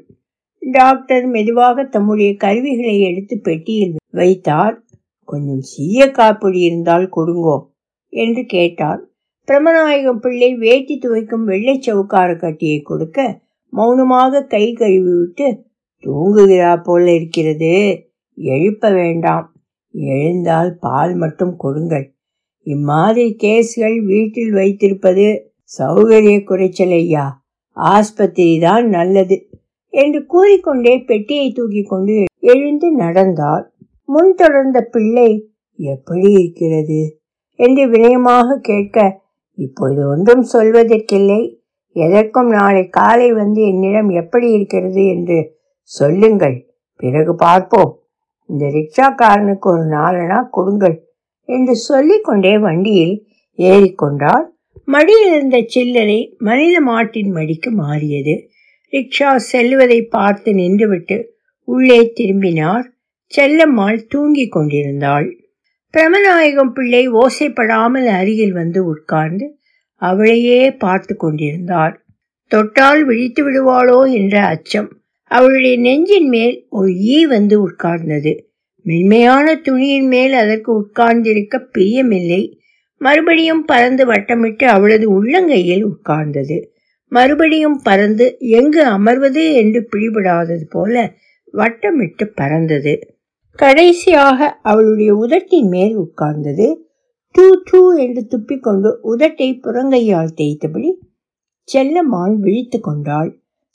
டாக்டர் 0.64 1.26
மெதுவாக 1.26 1.84
தம்முடைய 1.84 2.36
கருவிகளை 2.36 3.00
எடுத்து 3.00 3.40
பெட்டியில் 3.40 3.96
வைத்தார். 4.10 4.76
கொஞ்சம் 5.30 5.62
சீய 5.62 6.06
காப்பொடி 6.12 6.60
இருந்தால் 6.60 7.08
கொடுங்கோ 7.10 7.58
என்று 8.10 8.46
கேட்டார். 8.46 9.02
பிரமநாயகம் 9.48 10.20
பிள்ளை 10.20 10.54
வேட்டி 10.56 10.96
துவைக்கும் 10.98 11.44
வெள்ளை 11.44 11.76
சவுக்கார 11.88 12.36
கட்டியை 12.36 12.80
கொடுக்க 12.82 13.42
மௌனமாக 13.74 14.42
கை 14.44 14.74
கழுவி 14.74 15.14
விட்டு 15.20 15.48
தூங்குகிறா 16.04 16.82
போல 16.84 17.14
இருக்கிறது 17.14 17.74
எழுப்ப 18.38 18.90
வேண்டாம். 18.92 19.48
எழுந்தால் 19.94 20.78
பால் 20.80 21.16
மட்டும் 21.16 21.56
கொடுங்கள். 21.56 22.06
இம்மாதிரி 22.68 23.36
கேஸ்கள் 23.44 24.02
வீட்டில் 24.02 24.52
வைத்திருப்பது 24.52 25.26
சௌகரிய 25.80 26.44
குறைச்சல் 26.44 26.90
ஐயா. 26.90 27.26
ஆஸ்பத்திரி 27.78 28.60
தான் 28.60 28.88
நல்லது. 28.90 29.38
என்று 29.94 30.20
கூறிக்கொண்டே 30.26 30.94
பெட்டியை 31.00 31.48
தூக்கி 31.52 31.84
கொண்டு 31.84 32.16
எழுந்து 32.44 32.88
நடந்தார் 32.94 33.66
முன் 34.06 34.32
தொடர்ந்த 34.36 34.78
பிள்ளை 34.94 35.30
எப்படி 35.80 36.30
இருக்கிறது? 36.32 37.02
என்று 37.60 37.84
வினயமாக 37.88 38.58
கேட்க 38.62 38.98
இப்போது 39.58 40.02
ஒன்றும் 40.08 40.46
சொல்வதற்கில்லை. 40.54 41.42
எதற்கும் 41.96 42.50
நாளை 42.50 42.84
காலை 42.90 43.28
வந்து 43.32 43.62
என்னிடம் 43.62 44.10
எப்படி 44.10 44.48
இருக்கிறது 44.52 45.02
என்று 45.08 45.38
சொல்லுங்கள். 45.92 46.56
பிறகு 47.00 47.34
பார்ப்போம். 47.36 47.92
இந்த 48.50 48.66
ரிக்ஷாக்காரனுக்கு 48.76 49.68
ஒரு 49.74 49.86
நாலனா 49.90 50.40
கொடுங்கள். 50.50 50.96
என்று 51.50 51.76
சொல்லிக்கொண்டே 51.90 52.54
வண்டியில் 52.58 53.16
ஏறிக்கொண்டால் 53.60 54.46
மடியில் 54.88 55.34
இருந்த 55.34 55.58
சில்லறை 55.68 56.20
மனித 56.38 56.76
மாட்டின் 56.82 57.32
மடிக்கு 57.32 57.70
மாறியது. 57.74 58.34
ரிக்ஷா 58.94 59.36
செல்வதை 59.36 60.02
பார்த்து 60.06 60.54
நின்றுவிட்டு 60.54 61.24
உள்ளே 61.64 62.12
திரும்பினார். 62.14 62.94
செல்லம்மாள் 63.32 64.00
தூங்கிக் 64.08 64.52
கொண்டிருந்தாள். 64.52 65.28
பிரமநாயகம் 65.94 66.72
பிள்ளை 66.74 67.10
ஓசைப்படாமல் 67.10 68.08
அருகில் 68.08 68.52
வந்து 68.52 68.86
உட்கார்ந்து 68.86 69.58
அவளையே 70.02 70.72
பார்த்து 70.78 71.16
கொண்டிருந்தார். 71.16 72.06
தொட்டால் 72.48 73.06
விழித்து 73.06 73.42
விடுவாளோ 73.44 74.12
என்ற 74.12 74.42
அச்சம் 74.46 74.90
அவளுடைய 75.28 75.78
நெஞ்சின் 75.78 76.28
மேல் 76.28 76.66
ஒரு 76.70 76.90
ஈ 76.96 77.26
வந்து 77.26 77.56
உட்கார்ந்தது. 77.68 78.34
மென்மையான 78.86 79.56
துணியின் 79.56 80.08
மேல் 80.08 80.34
அதற்கு 80.34 80.72
உட்கார்ந்திருக்க 80.74 81.68
பிரியமில்லை. 81.78 82.42
மறுபடியும் 82.98 83.66
பறந்து 83.66 84.06
வட்டமிட்டு 84.06 84.66
அவளது 84.66 85.06
உள்ளங்கையில் 85.16 85.84
உட்கார்ந்தது. 85.84 86.58
மறுபடியும் 87.16 87.80
பறந்து 87.84 88.26
எங்கு 88.52 88.82
அமர்வது? 88.88 89.44
என்று 89.54 89.80
பிடிபடாதது 89.92 90.66
போல 90.70 90.94
வட்டமிட்டு 91.54 92.26
பறந்தது. 92.36 92.94
கடைசியாக 93.60 94.40
அவளுடைய 94.64 95.12
உதட்டின் 95.16 95.68
மேல் 95.68 95.96
உட்கார்ந்தது. 95.98 96.68
டூ 97.36 97.46
டூ 97.64 97.82
என்று 97.96 98.22
துப்பிக்கொண்டு 98.32 98.90
உதட்டை 99.12 99.50
புறங்கையால் 99.60 100.36
தேய்த்தபடி 100.40 100.92
செல்லம்மாள் 101.70 102.36
விழித்து 102.36 102.80
கொண்டாள். 102.80 103.30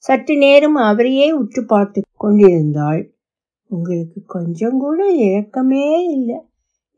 சற்று 0.04 0.34
நேரம் 0.36 0.78
அவரையே 0.80 1.28
உற்று 1.32 1.62
பார்த்து 1.64 2.00
கொண்டிருந்தாள். 2.16 3.00
உங்களுக்கு 3.70 4.20
கொஞ்சம் 4.26 4.76
கூட 4.78 5.00
இரக்கமே 5.20 5.86
இல்லை. 6.08 6.38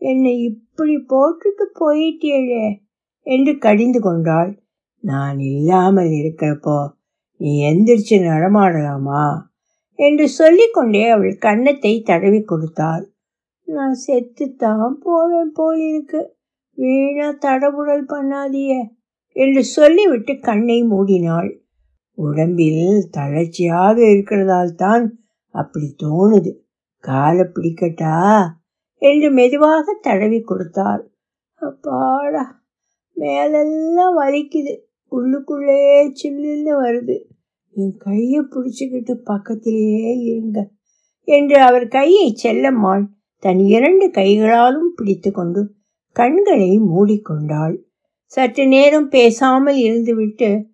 என்னை 0.01 0.35
இப்படி 0.43 0.97
போட்டுட்டு 1.13 1.65
போயிட்டேளே 1.81 2.65
என்று 3.27 3.53
கடிந்து 3.59 4.01
கொண்டாள். 4.01 4.51
நான் 5.03 5.39
இல்லாமல் 5.39 6.07
இருக்கிறப்போ 6.07 6.79
நீ 7.37 7.73
எந்திரிச்சு 7.73 8.17
நடமாடலாமா? 8.23 9.23
என்று 9.95 10.29
சொல்லிக்கொண்டே 10.29 11.09
அவள் 11.09 11.37
கன்னத்தை 11.37 12.03
தடவி 12.03 12.43
கொடுத்தாள். 12.43 13.05
நான் 13.69 13.97
செத்துத்தான் 14.07 14.95
போவேன் 15.03 15.53
போலிருக்கு. 15.53 16.21
வீணா 16.79 17.31
தடபுடல் 17.31 18.05
பண்ணாதிய 18.07 18.73
என்று 19.33 19.65
சொல்லிவிட்டு 19.65 20.39
கண்ணை 20.39 20.85
மூடினாள். 20.85 21.51
உடம்பில் 22.19 23.09
தளர்ச்சியாக 23.11 23.97
இருக்கிறதால் 24.03 24.75
தான் 24.75 25.05
அப்படி 25.55 25.95
தோணுது. 26.03 26.53
காலை 27.05 27.45
பிடிக்கட்டா? 27.55 28.17
என்று 29.03 29.31
மெதுவாக 29.31 29.99
தடவி 30.01 30.41
கொடுத்தாள். 30.41 31.03
அப்பாடா 31.55 32.45
மேலெல்லாம் 33.17 34.19
வலிக்குது. 34.19 34.75
உள்ளுக்குள்ளே 35.11 35.81
சில்லுன்னு 36.21 36.73
வருது. 36.85 37.17
என் 37.75 37.97
கையை 37.99 38.41
பிடிச்சிக்கிட்டு 38.41 39.15
பக்கத்திலேயே 39.15 40.13
இருங்க 40.17 40.71
என்று 41.25 41.61
அவர் 41.61 41.89
கையை 41.89 42.37
செல்லம்மாள் 42.43 43.05
தன் 43.39 43.59
இரண்டு 43.59 44.11
கைகளாலும் 44.11 44.93
பிடித்து 44.97 45.31
கொண்டு 45.33 45.75
கண்களை 46.13 46.81
மூடிக்கொண்டாள். 46.81 47.77
சற்று 48.25 48.67
நேரம் 48.67 49.09
பேசாமல் 49.09 49.77
இருந்துவிட்டு 49.77 50.65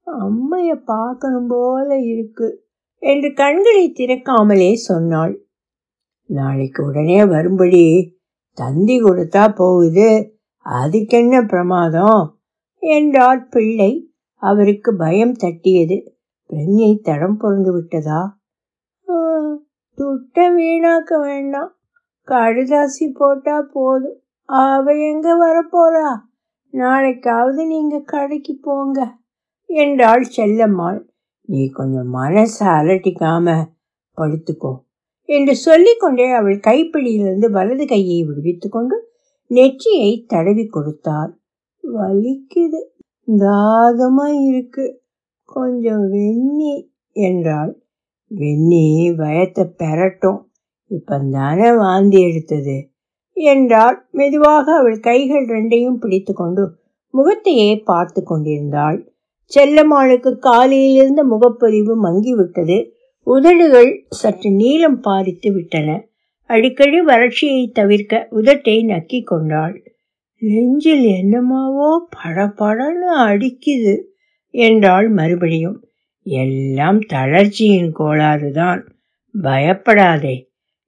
அம்மைய 0.00 0.74
பார்க்கணும் 0.74 1.48
போல 1.48 1.98
இருக்கு 1.98 2.66
என்று 2.98 3.32
கண்களை 3.32 3.92
திறக்காமலே 3.92 4.72
சொன்னாள். 4.72 5.34
நாளைக்கு 6.24 6.84
உடனே 6.84 7.24
வரும்படி 7.24 8.16
தந்தி 8.52 9.02
கொடுத்தா 9.02 9.54
போகுது. 9.54 10.08
அதுக்கென்ன 10.64 11.46
பிரமாதம்? 11.46 12.41
என்றார் 12.82 13.48
பிள்ளை. 13.48 13.92
அவருக்கு 14.42 14.90
பயம் 14.96 15.34
தட்டியது. 15.34 15.96
பிரஞ்சை 16.50 16.90
தடம் 17.02 17.36
புரண்டு 17.36 17.70
விட்டதா? 17.72 18.20
துட்ட 19.98 20.50
வீணாக்க 20.50 21.20
வேண்டாம். 21.20 21.72
கடுதாசி 22.28 23.06
போட்டா 23.14 23.56
போதும். 23.72 24.18
அவ 24.44 24.94
எங்க 25.10 25.28
வரப்போறா? 25.36 26.08
நாளைக்காவது 26.72 27.62
நீங்க 27.66 27.96
கடைக்கு 27.98 28.54
போங்க 28.62 28.98
என்றாள் 29.70 30.24
செல்லம்மாள். 30.36 31.00
நீ 31.48 31.62
கொஞ்சம் 31.70 32.10
மனசை 32.14 32.66
அலட்டிக்காம 32.78 33.54
படுத்துக்கோ 34.18 34.72
என்று 35.28 35.54
சொல்லிக்கொண்டே 35.56 36.26
அவள் 36.30 36.58
கைப்பிடியிலிருந்து 36.58 37.48
வலது 37.50 37.84
கையை 37.86 38.18
விடுவித்துக்கொண்டு 38.28 38.96
நெற்றியை 39.50 40.10
தடவி 40.28 40.64
கொடுத்தார் 40.66 41.30
வலிக்குது. 41.82 42.80
தாகமா 43.26 44.26
இருக்கு. 44.46 45.02
கொஞ்சம் 45.44 46.12
வெந்நி 46.12 46.88
என்றாள். 47.12 47.82
வெந்நி 48.30 49.10
வயத்தை 49.16 49.64
பெறட்டும் 49.64 50.50
இப்பந்தானே 50.90 51.76
வாந்தி 51.76 52.20
எடுத்தது 52.20 52.90
என்றாள். 53.32 54.08
மெதுவாக 54.10 54.76
அவள் 54.76 55.00
கைகள் 55.00 55.46
ரெண்டையும் 55.46 55.94
பிடித்து 55.94 56.32
கொண்டு 56.32 56.80
முகத்தையே 57.14 57.76
பார்த்து 57.76 58.22
கொண்டிருந்தாள். 58.22 59.12
செல்லம்மாளுக்கு 59.50 60.38
காலையில் 60.38 60.94
இருந்த 60.94 61.24
முகப்பொலிவு 61.24 61.94
மங்கிவிட்டது. 62.02 62.90
உதடுகள் 63.22 64.06
சற்று 64.08 64.50
நீளம் 64.50 65.00
பாரித்து 65.00 65.52
விட்டன. 65.52 66.06
அடிக்கடி 66.42 67.00
வறட்சியை 67.00 67.70
தவிர்க்க 67.72 68.28
உதட்டை 68.30 68.84
நக்கி 68.84 69.24
கொண்டாள். 69.24 69.91
நெஞ்சில் 70.42 71.04
என்னமாவோ 71.18 71.88
படபடன்னு 72.16 73.10
அடிக்குது 73.26 73.94
என்றாள் 74.54 75.08
மறுபடியும். 75.08 75.78
எல்லாம் 76.26 77.00
தளர்ச்சியின் 77.12 77.92
கோளாறுதான். 77.98 78.80
பயப்படாதே 79.34 80.34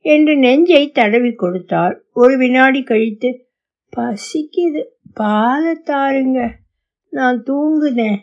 என்று 0.04 0.32
நெஞ்சை 0.36 0.82
தடவி 0.90 1.32
கொடுத்தார் 1.32 1.94
ஒரு 2.12 2.34
வினாடி 2.36 2.82
கழித்து 2.82 3.30
பசிக்குது 3.92 4.82
பாலத்தாருங்க 5.20 6.40
நான் 7.12 7.38
தூங்குதேன் 7.46 8.20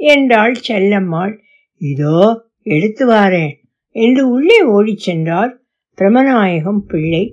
என்றாள் 0.00 0.54
செல்லம்மாள். 0.68 1.34
இதோ 1.80 2.20
எடுத்து 2.66 3.04
வாரேன் 3.08 3.54
என்று 3.96 4.22
உள்ளே 4.28 4.58
ஓடிச் 4.62 5.04
சென்றார் 5.06 5.52
பிரமநாயகம் 5.98 6.82
பிள்ளை. 6.86 7.24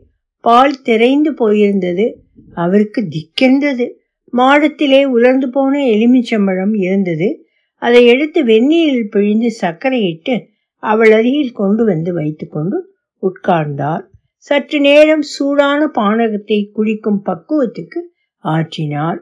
பால் 0.43 0.81
திரைந்து 0.81 1.31
போயிருந்தது. 1.33 2.05
அவருக்கு 2.53 3.07
திக்கென்றது. 3.09 3.89
மாடத்திலே 4.37 5.05
உலர்ந்து 5.05 5.49
போன 5.49 5.79
எலுமிச்சம்பழம் 5.79 6.77
இருந்தது. 6.77 7.47
அதை 7.73 8.05
எடுத்து 8.05 8.45
வெந்நீரில் 8.45 9.09
பிழிந்து 9.09 9.49
சர்க்கரையிட்டு 9.61 10.45
அவள் 10.75 11.11
அருகில் 11.11 11.51
கொண்டு 11.51 11.85
வந்து 11.85 12.13
வைத்துக்கொண்டு 12.13 12.95
உட்கார்ந்தார். 13.23 14.01
சற்று 14.35 14.79
நேரம் 14.79 15.21
சூடான 15.21 15.91
பானகத்தை 15.95 16.71
குடிக்கும் 16.71 17.21
பக்குவத்துக்கு 17.25 17.99
ஆற்றினார். 18.43 19.17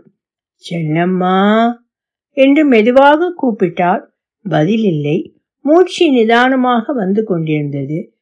செல்லம்மா 0.70 1.72
என்று 2.32 2.66
மெதுவாக 2.66 3.34
கூப்பிட்டார். 3.42 4.02
பதில் 4.44 4.84
இல்லை 4.84 5.36
மூச்சு 5.62 6.12
நிதானமாக 6.12 6.94
வந்து 6.94 7.24
கொண்டிருந்தது. 7.24 8.14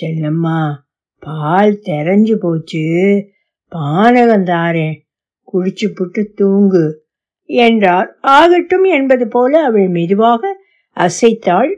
செல்லம்மா 0.00 0.72
பால் 1.18 1.80
தெரஞ்சு 1.84 2.34
போச்சு. 2.34 2.84
பானகம் 3.74 4.44
தாரேன் 4.44 4.98
குடிச்சு 5.52 5.86
புட்டு 5.86 6.24
தூங்கு 6.34 7.04
என்றார். 7.44 8.18
ஆகட்டும் 8.20 8.84
என்பது 8.84 9.28
போல 9.28 9.64
அவள் 9.64 9.88
மெதுவாக 9.88 10.56
அசைத்தாள். 10.96 11.76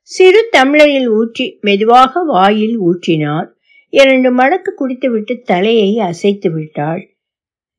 சிறு 0.00 0.48
தமிழையில் 0.50 1.08
ஊற்றி 1.08 1.58
மெதுவாக 1.60 2.22
வாயில் 2.22 2.80
ஊற்றினார். 2.80 3.46
இரண்டு 3.88 4.34
மடக்கு 4.34 4.74
குடித்துவிட்டு 4.74 5.40
தலையை 5.44 5.98
அசைத்து 5.98 6.50
விட்டாள். 6.50 7.16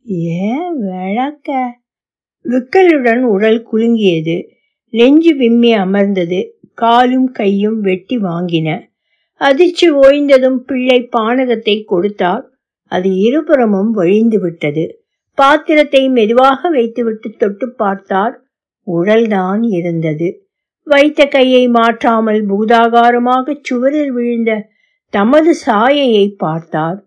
ஏன் 0.06 0.80
விளக்க? 0.80 1.80
விக்கலுடன் 2.46 3.22
உடல் 3.22 3.68
குலுங்கியது. 3.72 4.48
நெஞ்சு 4.90 5.36
விம்மி 5.36 5.74
அமர்ந்தது. 5.74 6.58
காலும் 6.74 7.32
கையும் 7.32 7.82
வெட்டி 7.82 8.18
வாங்கின. 8.18 8.92
அதிர்ச்சி 9.34 9.92
ஓய்ந்ததும் 9.92 10.56
பிள்ளை 10.56 11.10
பானகத்தை 11.18 11.84
கொடுத்தார். 11.86 12.53
அது 12.92 13.10
இருபுறமும் 13.18 13.92
வழிந்து 13.92 14.38
விட்டது. 14.40 14.86
பாத்திரத்தை 15.38 16.02
மெதுவாக 16.10 16.70
வைத்துவிட்டு 16.70 17.30
தொட்டு 17.38 17.68
பார்த்தார். 17.76 18.36
உடல்தான் 18.88 19.62
இருந்தது. 19.78 20.28
வைத்த 20.88 21.26
கையை 21.26 21.64
மாற்றாமல் 21.68 22.42
பூதாகாரமாக 22.46 23.56
சுவரில் 23.62 24.12
விழுந்த 24.12 24.52
தமது 25.14 25.52
சாயையை 25.66 26.26
பார்த்தார். 26.38 27.00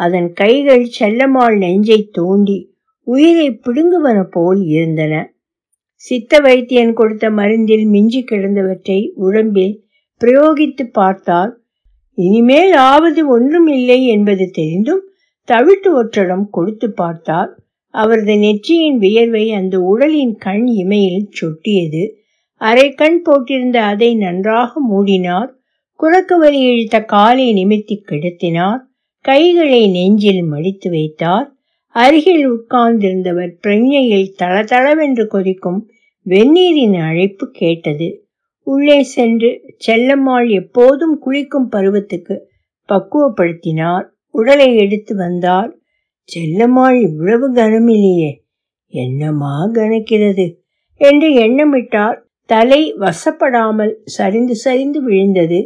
அதன் 0.00 0.28
கைகள் 0.32 0.84
செல்லம்மாள் 0.98 1.56
நெஞ்சை 1.58 2.00
தோண்டி 2.10 2.58
உயிரை 3.06 3.48
பிடுங்குவன 3.64 4.18
போல் 4.30 4.60
இருந்தன. 4.74 5.14
சித்த 6.04 6.38
வைத்தியன் 6.40 6.92
கொடுத்த 6.92 7.26
மருந்தில் 7.30 7.86
மிஞ்சி 7.86 8.20
கிடந்தவற்றை 8.22 8.98
உடம்பில் 9.26 9.74
பிரயோகித்து 10.20 10.84
பார்த்தார். 10.90 11.52
இனிமேல் 12.18 12.72
ஆவது 12.72 13.22
ஒன்றும் 13.28 13.68
இல்லை 13.68 13.98
என்பது 14.06 14.44
தெரிந்தும் 14.50 15.02
தவிட்டு 15.50 15.92
ஒற்றடம் 15.92 16.48
கொடுத்து 16.50 16.92
பார்த்தார். 16.92 17.58
அவரது 17.94 18.36
நெற்றியின் 18.36 18.98
வியர்வை 18.98 19.52
அந்த 19.52 19.80
உடலின் 19.80 20.36
கண் 20.36 20.66
இமையில் 20.66 21.28
சொட்டியது. 21.40 22.10
அரை 22.56 22.90
கண் 22.90 23.22
போட்டிருந்த 23.24 23.76
அதை 23.76 24.14
நன்றாக 24.14 24.80
மூடினார். 24.90 25.50
குறக்கு 25.94 26.38
வலி 26.38 26.60
இழுத்த 26.60 27.04
காலை 27.04 27.46
நிமித்தி 27.54 27.96
கிடத்தினார். 28.10 28.78
கைகளை 29.20 29.88
நெஞ்சில் 29.88 30.42
மடித்து 30.42 30.90
வைத்தார். 30.90 31.52
அருகில் 31.86 32.50
உட்கார்ந்திருந்தவர் 32.50 33.52
பிரஞ்சையில் 33.66 34.32
தளதளவென்று 34.42 35.26
கொதிக்கும் 35.26 35.90
வெந்நீரின் 36.26 37.00
அழைப்பு 37.00 37.50
கேட்டது. 37.50 38.26
உள்ளே 38.64 39.02
சென்று 39.02 39.76
செல்லம்மாள் 39.86 40.50
எப்போதும் 40.50 41.18
குளிக்கும் 41.18 41.68
பருவத்துக்கு 41.68 42.48
பக்குவப்படுத்தினார். 42.88 44.06
உடலை 44.34 44.68
எடுத்து 44.76 45.12
வந்தார் 45.14 45.70
செல்லம்மாள் 46.28 46.96
இவ்வளவு 47.00 47.46
கனமில்லையே 47.54 48.32
என்னமா 48.92 49.54
கணக்கிறது 49.74 50.46
என்று 51.00 51.28
எண்ணமிட்டார் 51.44 52.18
தலை 52.50 52.82
வசப்படாமல் 52.98 53.92
சரிந்து 54.16 54.54
சரிந்து 54.54 54.98
விழுந்தது. 55.02 55.60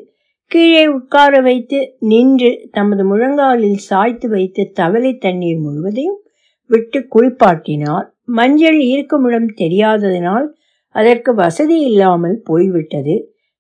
கீழே 0.51 0.83
உட்கார 0.89 1.41
வைத்து 1.41 1.79
நின்று 2.11 2.51
தமது 2.73 3.03
முழங்காலில் 3.05 3.81
சாய்த்து 3.89 4.27
வைத்து 4.29 4.63
தவளை 4.73 5.13
தண்ணீர் 5.19 5.59
முழுவதையும் 5.59 6.21
விட்டு 6.71 7.01
குளிப்பாட்டினார் 7.15 8.07
மஞ்சள் 8.39 8.79
ஈர்க்குமிடம் 8.93 9.49
தெரியாததினால் 9.55 10.47
அதற்கு 10.95 11.31
வசதி 11.35 11.77
இல்லாமல் 11.81 12.37
போய்விட்டது. 12.45 13.17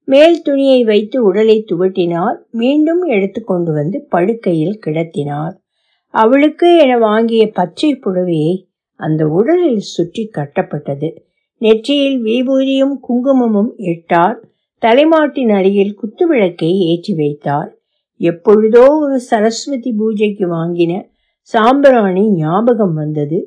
மேல் 0.09 0.42
துணியை 0.42 0.84
வைத்து 0.84 1.24
உடலை 1.24 1.64
துவட்டினார். 1.70 2.36
மீண்டும் 2.50 3.02
எடுத்து 3.02 3.44
கொண்டு 3.44 3.72
வந்து 3.72 4.07
படுக்கையில் 4.09 4.78
கிடத்தினார். 4.86 5.54
அவளுக்கு 6.11 6.76
என 6.76 6.98
வாங்கிய 6.98 7.50
பச்சை 7.52 8.00
புடவையை 8.04 8.54
அந்த 8.94 9.28
உடலில் 9.28 9.78
சுற்றி 9.78 10.30
கட்டப்பட்டது. 10.38 11.09
நெற்றியில் 11.59 12.18
வீபூதியும் 12.24 12.94
குங்குமமும் 13.00 13.72
இட்டார். 13.76 14.38
தலைமாட்டின் 14.78 15.50
அருகில் 15.50 15.98
குத்துவிளக்கை 16.00 16.70
ஏற்றி 16.78 17.14
வைத்தார். 17.14 17.70
எப்பொழுதோ 18.20 18.84
ஒரு 18.98 19.20
சரஸ்வதி 19.20 19.92
பூஜைக்கு 19.92 20.46
வாங்கின 20.46 20.92
சாம்பிராணி 21.40 22.30
ஞாபகம் 22.30 22.94
வந்தது. 22.94 23.38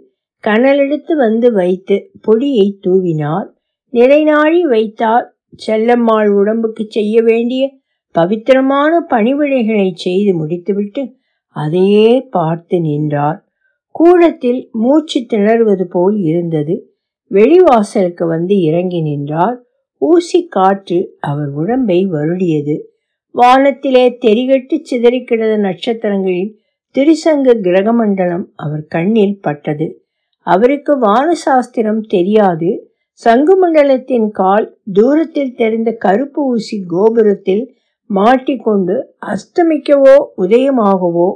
கனலெடுத்து 0.44 1.14
வந்து 1.16 1.52
வைத்து 1.52 2.12
பொடியை 2.22 2.80
தூவினார். 2.88 3.48
நிறைநாழி 3.94 4.62
வைத்தார். 4.62 5.39
செல்லம்மாள் 5.68 6.28
உடம்புக்கு 6.28 6.86
செய்ய 6.90 7.22
வேண்டிய 7.22 7.74
பவித்திரமான 8.12 9.06
பணிவிடைகளை 9.10 9.92
செய்து 9.94 10.36
முடித்துவிட்டு 10.36 11.16
அதையே 11.48 12.22
பார்த்து 12.22 12.82
நின்றார் 12.82 13.48
கூடத்தில் 13.92 14.70
மூச்சு 14.72 15.20
திணறுவது 15.20 15.84
போல் 15.84 16.18
இருந்தது. 16.18 16.94
வெளிவாசலுக்கு 17.32 18.28
வந்து 18.28 18.62
இறங்கி 18.62 19.02
நின்றார் 19.02 19.64
ஊசி 19.98 20.48
காற்று 20.48 21.18
அவர் 21.20 21.50
உடம்பை 21.50 22.08
வருடியது. 22.08 22.80
வானத்திலே 23.32 24.18
தெரிகட்டு 24.26 24.80
சிதறி 24.82 25.24
கிடந்த 25.24 25.58
நட்சத்திரங்களில் 25.58 26.60
திரிசங்க 26.96 27.56
கிரகமண்டலம் 27.62 28.46
அவர் 28.56 28.86
கண்ணில் 28.86 29.42
பட்டது. 29.42 30.04
அவருக்கு 30.42 30.94
வானசாஸ்திரம் 31.00 32.02
தெரியாது. 32.08 32.89
சங்கு 33.22 33.54
மண்டலத்தின் 33.56 34.28
கால் 34.32 34.66
தூரத்தில் 34.94 35.56
தெரிந்த 35.56 35.92
கருப்பு 35.92 36.42
ஊசி 36.46 36.78
கோபுரத்தில் 36.88 37.64
மாட்டிக்கொண்டு 38.10 38.96
அஸ்தமிக்கவோ 39.26 40.16
உதயமாகவோ 40.38 41.30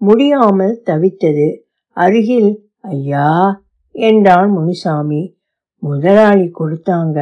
முடியாமல் 0.00 0.82
தவித்தது. 0.86 1.48
அருகில் 1.96 2.50
ஐயா 2.80 3.30
என்றான் 3.94 4.50
முனிசாமி. 4.58 5.22
முதலாளி 5.82 6.50
கொடுத்தாங்க 6.60 7.18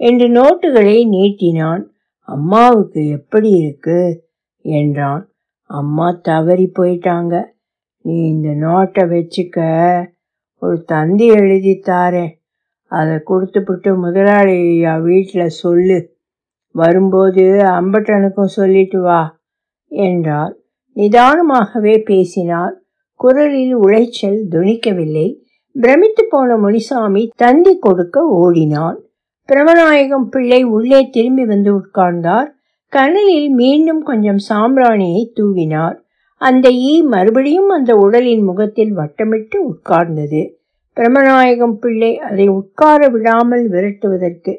என்று 0.00 0.28
நோட்டுகளை 0.28 0.98
நீட்டினான். 1.08 1.82
அம்மாவுக்கு 2.28 3.08
எப்படி 3.08 3.50
இருக்கு? 3.50 4.00
என்றான். 4.64 5.22
அம்மா 5.70 6.10
தவறி 6.22 6.72
போயிட்டாங்க. 6.78 7.34
நீ 8.04 8.14
இந்த 8.28 8.48
நோட்டை 8.66 9.04
வச்சுக்க. 9.14 9.58
ஒரு 10.62 10.76
தந்தி 10.84 11.26
எழுதி 11.26 11.74
தாரேன். 11.86 12.32
அதை 12.98 13.14
கொடுத்துப்புட்டு 13.26 13.90
முதலாளியா 14.04 14.94
வீட்டில் 15.02 15.56
சொல்லு. 15.62 15.98
வரும்போது 16.74 17.44
அம்பட்டனுக்கும் 17.72 18.54
சொல்லிட்டு 18.58 19.00
வா 19.00 19.22
என்றார் 19.90 20.54
நிதானமாகவே 20.96 21.94
பேசினார் 22.04 22.74
குரலில் 23.20 23.74
உளைச்சல் 23.76 24.40
துணிக்கவில்லை. 24.50 25.28
பிரமித்து 25.74 26.22
போன 26.30 26.56
முனிசாமி 26.56 27.22
தந்தி 27.36 27.72
கொடுக்க 27.78 28.24
ஓடினான். 28.40 28.98
பிரமநாயகம் 29.48 30.26
பிள்ளை 30.30 30.62
உள்ளே 30.76 31.00
திரும்பி 31.10 31.44
வந்து 31.44 31.70
உட்கார்ந்தார். 31.78 32.48
கனலில் 32.92 33.48
மீண்டும் 33.50 34.02
கொஞ்சம் 34.02 34.40
சாம்பிராணியை 34.48 35.22
தூவினார். 35.40 35.96
அந்த 36.40 36.66
ஈ 36.86 36.92
மறுபடியும் 37.02 37.68
அந்த 37.68 37.92
உடலின் 37.96 38.44
முகத்தில் 38.44 38.92
வட்டமிட்டு 38.96 39.58
உட்கார்ந்தது. 39.70 40.42
பிரமநாயகம் 40.96 41.72
பிள்ளை 41.72 42.18
அதை 42.18 42.48
உட்கார 42.48 43.08
விடாமல் 43.08 43.70
விரட்டுவதற்கு 43.70 44.52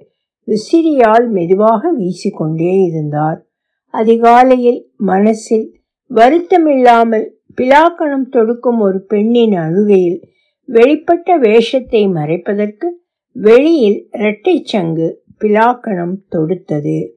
விசிறியால் 0.48 1.30
மெதுவாக 1.30 1.94
வீசிக்கொண்டே 1.94 2.86
இருந்தார். 2.86 3.46
அதிகாலையில் 3.90 4.92
மனசில் 4.98 5.80
வருத்தமில்லாமல் 6.10 7.28
பிலாக்கணம் 7.62 8.30
தொடுக்கும் 8.30 8.80
ஒரு 8.80 9.02
பெண்ணின் 9.02 9.56
அழுகையில் 9.58 10.22
வெளிப்பட்ட 10.68 11.40
வேஷத்தை 11.40 12.08
மறைப்பதற்கு 12.08 12.88
வெளியில் 13.32 14.08
இரட்டை 14.12 14.62
சங்கு 14.64 15.24
பிலாக்கணம் 15.40 16.16
தொடுத்தது. 16.36 17.10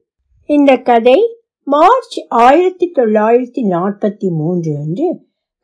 இந்த 0.45 0.77
கதை 0.77 1.39
மார்ச் 1.63 2.25
ஆயிரத்தி 2.27 2.91
தொள்ளாயிரத்தி 2.95 3.61
நாற்பத்தி 3.69 4.29
மூன்று 4.29 4.77
அன்று 4.77 5.07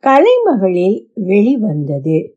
கலைமகளில் 0.02 0.98
வெளிவந்தது. 1.14 2.36